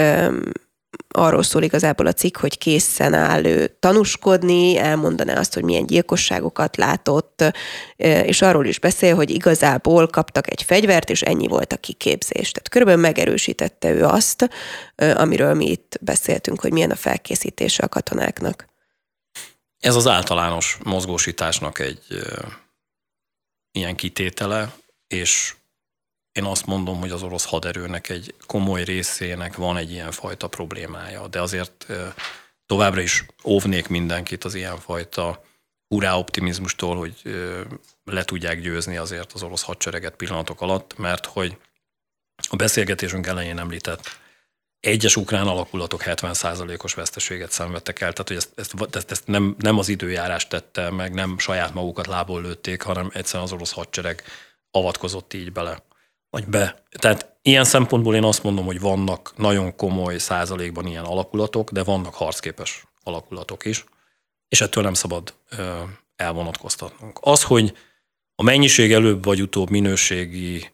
[0.01, 0.43] Um,
[1.09, 6.77] arról szól igazából a cikk, hogy készen áll ő tanúskodni, elmondaná azt, hogy milyen gyilkosságokat
[6.77, 7.45] látott,
[7.97, 12.51] és arról is beszél, hogy igazából kaptak egy fegyvert, és ennyi volt a kiképzés.
[12.51, 14.51] Tehát körülbelül megerősítette ő azt,
[14.97, 18.67] amiről mi itt beszéltünk, hogy milyen a felkészítése a katonáknak.
[19.79, 22.01] Ez az általános mozgósításnak egy
[23.73, 24.75] ilyen kitétele,
[25.07, 25.55] és
[26.33, 31.29] én azt mondom, hogy az orosz haderőnek egy komoly részének van egy ilyen fajta problémája,
[31.29, 31.87] de azért
[32.67, 35.45] továbbra is óvnék mindenkit az ilyenfajta
[35.89, 37.23] urá optimizmustól, hogy
[38.05, 41.57] le tudják győzni azért az orosz hadsereget pillanatok alatt, mert hogy
[42.49, 44.21] a beszélgetésünk elején említett
[44.83, 49.89] egyes ukrán alakulatok 70%-os veszteséget szenvedtek el, tehát hogy ezt, ezt, ezt, nem, nem az
[49.89, 54.23] időjárás tette meg, nem saját magukat lából lőtték, hanem egyszerűen az orosz hadsereg
[54.71, 55.83] avatkozott így bele.
[56.31, 56.83] Vagy be.
[56.91, 62.15] Tehát ilyen szempontból én azt mondom, hogy vannak nagyon komoly százalékban ilyen alakulatok, de vannak
[62.15, 63.85] harcképes alakulatok is,
[64.49, 65.35] és ettől nem szabad
[66.17, 67.19] elvonatkoztatnunk.
[67.21, 67.77] Az, hogy
[68.35, 70.71] a mennyiség előbb vagy utóbb minőségi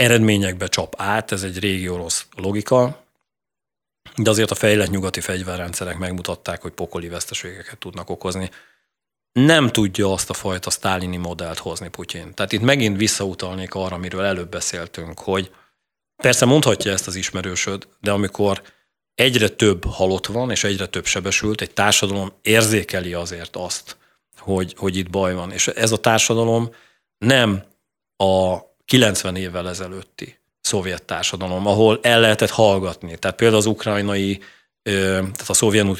[0.00, 3.04] eredményekbe csap át, ez egy régi orosz logika,
[4.16, 8.50] de azért a fejlett nyugati fegyverrendszerek megmutatták, hogy pokoli veszteségeket tudnak okozni.
[9.32, 12.34] Nem tudja azt a fajta sztálini modellt hozni Putyin.
[12.34, 15.50] Tehát itt megint visszautalnék arra, amiről előbb beszéltünk, hogy
[16.22, 18.62] persze mondhatja ezt az ismerősöd, de amikor
[19.14, 23.96] egyre több halott van, és egyre több sebesült, egy társadalom érzékeli azért azt,
[24.38, 25.52] hogy, hogy itt baj van.
[25.52, 26.74] És ez a társadalom
[27.18, 27.64] nem
[28.16, 33.18] a 90 évvel ezelőtti szovjet társadalom, ahol el lehetett hallgatni.
[33.18, 34.40] Tehát például az ukrajnai,
[34.82, 35.54] tehát a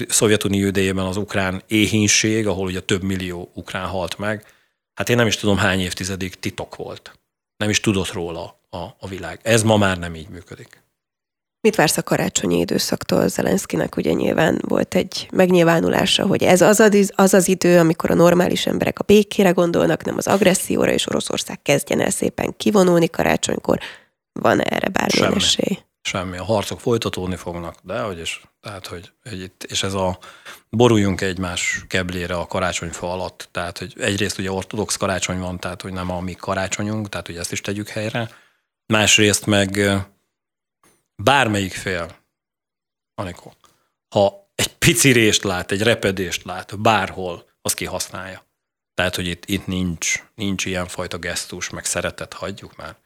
[0.09, 4.47] Szovjetunió idejében az ukrán éhínség, ahol ugye több millió ukrán halt meg,
[4.95, 7.18] hát én nem is tudom hány évtizedig titok volt.
[7.57, 9.41] Nem is tudott róla a, a világ.
[9.43, 10.82] Ez ma már nem így működik.
[11.63, 13.29] Mit vársz a karácsonyi időszaktól?
[13.29, 18.15] Zelenszkinek ugye nyilván volt egy megnyilvánulása, hogy ez az az, az az idő, amikor a
[18.15, 23.79] normális emberek a békére gondolnak, nem az agresszióra, és Oroszország kezdjen el szépen kivonulni karácsonykor.
[24.33, 25.43] Van erre bármilyen Semmi.
[25.43, 25.79] esély?
[26.03, 26.37] Semmi.
[26.37, 30.19] A harcok folytatódni fognak, de hogy is, tehát, hogy, hogy itt, és ez a
[30.71, 35.93] boruljunk egymás keblére a karácsonyfa alatt, tehát, hogy egyrészt ugye ortodox karácsony van, tehát, hogy
[35.93, 38.31] nem a mi karácsonyunk, tehát, hogy ezt is tegyük helyre.
[38.87, 39.81] Másrészt meg
[41.23, 42.18] bármelyik fél,
[43.14, 43.55] Anikó,
[44.09, 48.45] ha egy pici rést lát, egy repedést lát, bárhol, az kihasználja.
[48.95, 52.97] Tehát, hogy itt, itt nincs, nincs ilyenfajta gesztus, meg szeretet, hagyjuk már.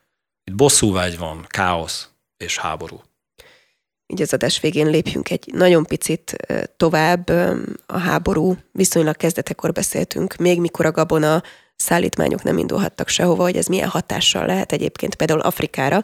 [0.44, 3.02] Itt bosszúvágy van, káosz és háború.
[4.06, 6.36] Így az adás végén lépjünk egy nagyon picit
[6.76, 7.28] tovább.
[7.86, 11.42] A háború viszonylag kezdetekor beszéltünk, még mikor a Gabona
[11.84, 16.02] szállítmányok nem indulhattak sehova, hogy ez milyen hatással lehet egyébként például Afrikára,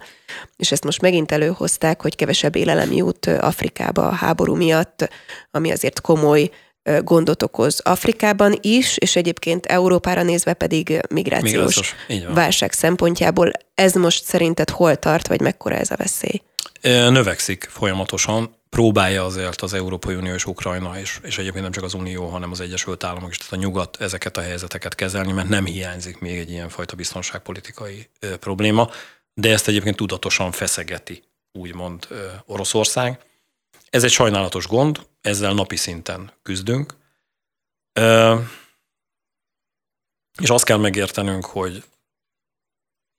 [0.56, 5.08] és ezt most megint előhozták, hogy kevesebb élelem jut Afrikába a háború miatt,
[5.50, 6.50] ami azért komoly
[7.02, 11.94] gondot okoz Afrikában is, és egyébként Európára nézve pedig migrációs
[12.34, 13.50] válság szempontjából.
[13.74, 16.42] Ez most szerinted hol tart, vagy mekkora ez a veszély?
[17.10, 21.94] Növekszik folyamatosan próbálja azért az Európai Unió és Ukrajna, és, és egyébként nem csak az
[21.94, 25.64] Unió, hanem az Egyesült Államok is, tehát a nyugat ezeket a helyzeteket kezelni, mert nem
[25.64, 28.90] hiányzik még egy ilyenfajta biztonságpolitikai ö, probléma,
[29.34, 33.20] de ezt egyébként tudatosan feszegeti, úgymond ö, Oroszország.
[33.90, 36.94] Ez egy sajnálatos gond, ezzel napi szinten küzdünk.
[37.92, 38.38] Ö,
[40.42, 41.84] és azt kell megértenünk, hogy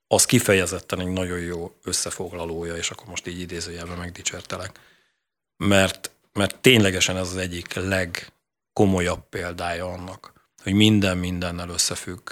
[0.06, 4.80] az kifejezetten egy nagyon jó összefoglalója, és akkor most így idézőjelben megdicsértelek
[5.62, 10.32] mert, mert ténylegesen ez az egyik legkomolyabb példája annak,
[10.62, 12.30] hogy minden mindennel összefügg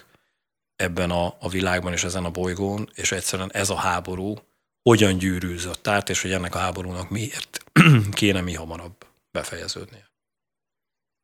[0.76, 4.34] ebben a, a világban és ezen a bolygón, és egyszerűen ez a háború
[4.82, 7.64] hogyan gyűrűzött át, és hogy ennek a háborúnak miért
[8.10, 10.10] kéne mi hamarabb befejeződnie.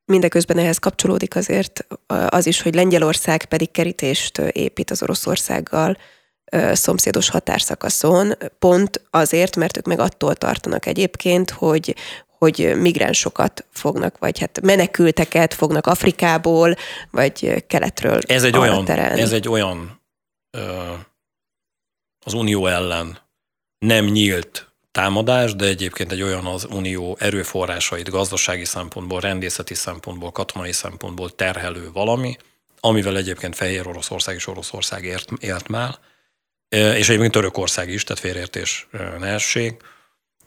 [0.05, 1.87] Mindeközben ehhez kapcsolódik azért
[2.29, 5.97] az is, hogy Lengyelország pedig kerítést épít az Oroszországgal
[6.73, 11.95] szomszédos határszakaszon, pont azért, mert ők meg attól tartanak egyébként, hogy,
[12.39, 16.75] hogy migránsokat fognak, vagy hát menekülteket fognak Afrikából,
[17.11, 19.21] vagy keletről ez egy olyan, terelni.
[19.21, 20.01] Ez egy olyan
[22.25, 23.19] az unió ellen
[23.79, 30.73] nem nyílt támadás, de egyébként egy olyan az unió erőforrásait gazdasági szempontból, rendészeti szempontból, katonai
[30.73, 32.37] szempontból terhelő valami,
[32.81, 35.99] amivel egyébként Fehér Oroszország és Oroszország ért, élt már,
[36.69, 38.89] és egyébként Törökország is, tehát félreértés
[39.19, 39.83] ne essék.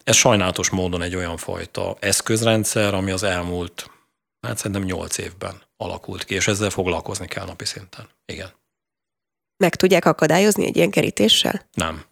[0.04, 3.90] Ez sajnálatos módon egy olyan fajta eszközrendszer, ami az elmúlt,
[4.42, 8.10] hát szerintem nyolc évben alakult ki, és ezzel foglalkozni kell napi szinten.
[8.26, 8.52] Igen.
[9.58, 11.68] Meg tudják akadályozni egy ilyen kerítéssel?
[11.74, 12.04] Nem.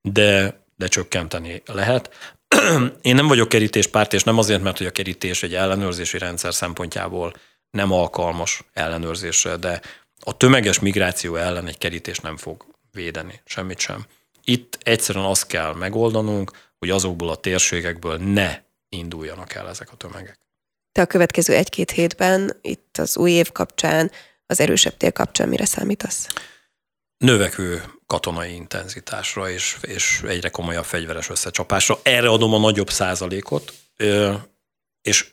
[0.00, 2.34] De, de csökkenteni lehet.
[3.02, 7.32] Én nem vagyok kerítéspárt, és nem azért, mert hogy a kerítés egy ellenőrzési rendszer szempontjából
[7.70, 9.80] nem alkalmas ellenőrzésre, de
[10.20, 14.06] a tömeges migráció ellen egy kerítés nem fog védeni, semmit sem.
[14.44, 18.58] Itt egyszerűen azt kell megoldanunk, hogy azokból a térségekből ne
[18.88, 20.38] induljanak el ezek a tömegek.
[20.92, 24.10] Te a következő egy-két hétben, itt az új év kapcsán,
[24.46, 26.28] az erősebb tél kapcsán mire számítasz?
[27.16, 31.98] Növekvő katonai intenzitásra és, és egyre komolyabb fegyveres összecsapásra.
[32.02, 33.72] Erre adom a nagyobb százalékot,
[35.02, 35.32] és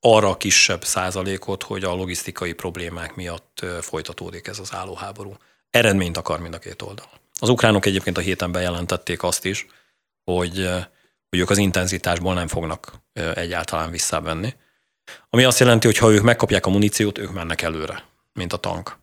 [0.00, 5.36] arra a kisebb százalékot, hogy a logisztikai problémák miatt folytatódik ez az állóháború.
[5.72, 7.08] Eredményt akar mind a két oldal.
[7.40, 9.66] Az ukránok egyébként a héten bejelentették azt is,
[10.24, 10.68] hogy,
[11.28, 12.92] hogy ők az intenzitásból nem fognak
[13.34, 14.54] egyáltalán visszavenni.
[15.30, 18.98] Ami azt jelenti, hogy ha ők megkapják a muníciót, ők mennek előre, mint a tank.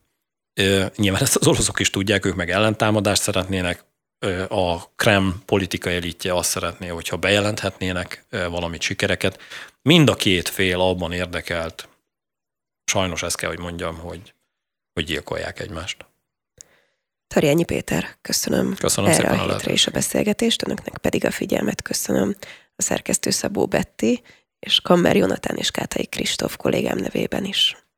[0.95, 3.85] Nyilván ezt az oroszok is tudják, ők meg ellentámadást szeretnének,
[4.49, 9.41] a Krem politikai elitje azt szeretné, hogyha bejelenthetnének valamit sikereket.
[9.81, 11.89] Mind a két fél abban érdekelt,
[12.85, 14.33] sajnos ezt kell, hogy mondjam, hogy,
[14.93, 16.05] hogy gyilkolják egymást.
[17.33, 22.35] Tarjányi Péter, köszönöm, köszönöm erre a, hétre és a beszélgetést, önöknek pedig a figyelmet köszönöm.
[22.75, 24.21] A szerkesztő Szabó Betti
[24.59, 27.88] és Kammer Jonatán és Kátai Kristóf kollégám nevében is.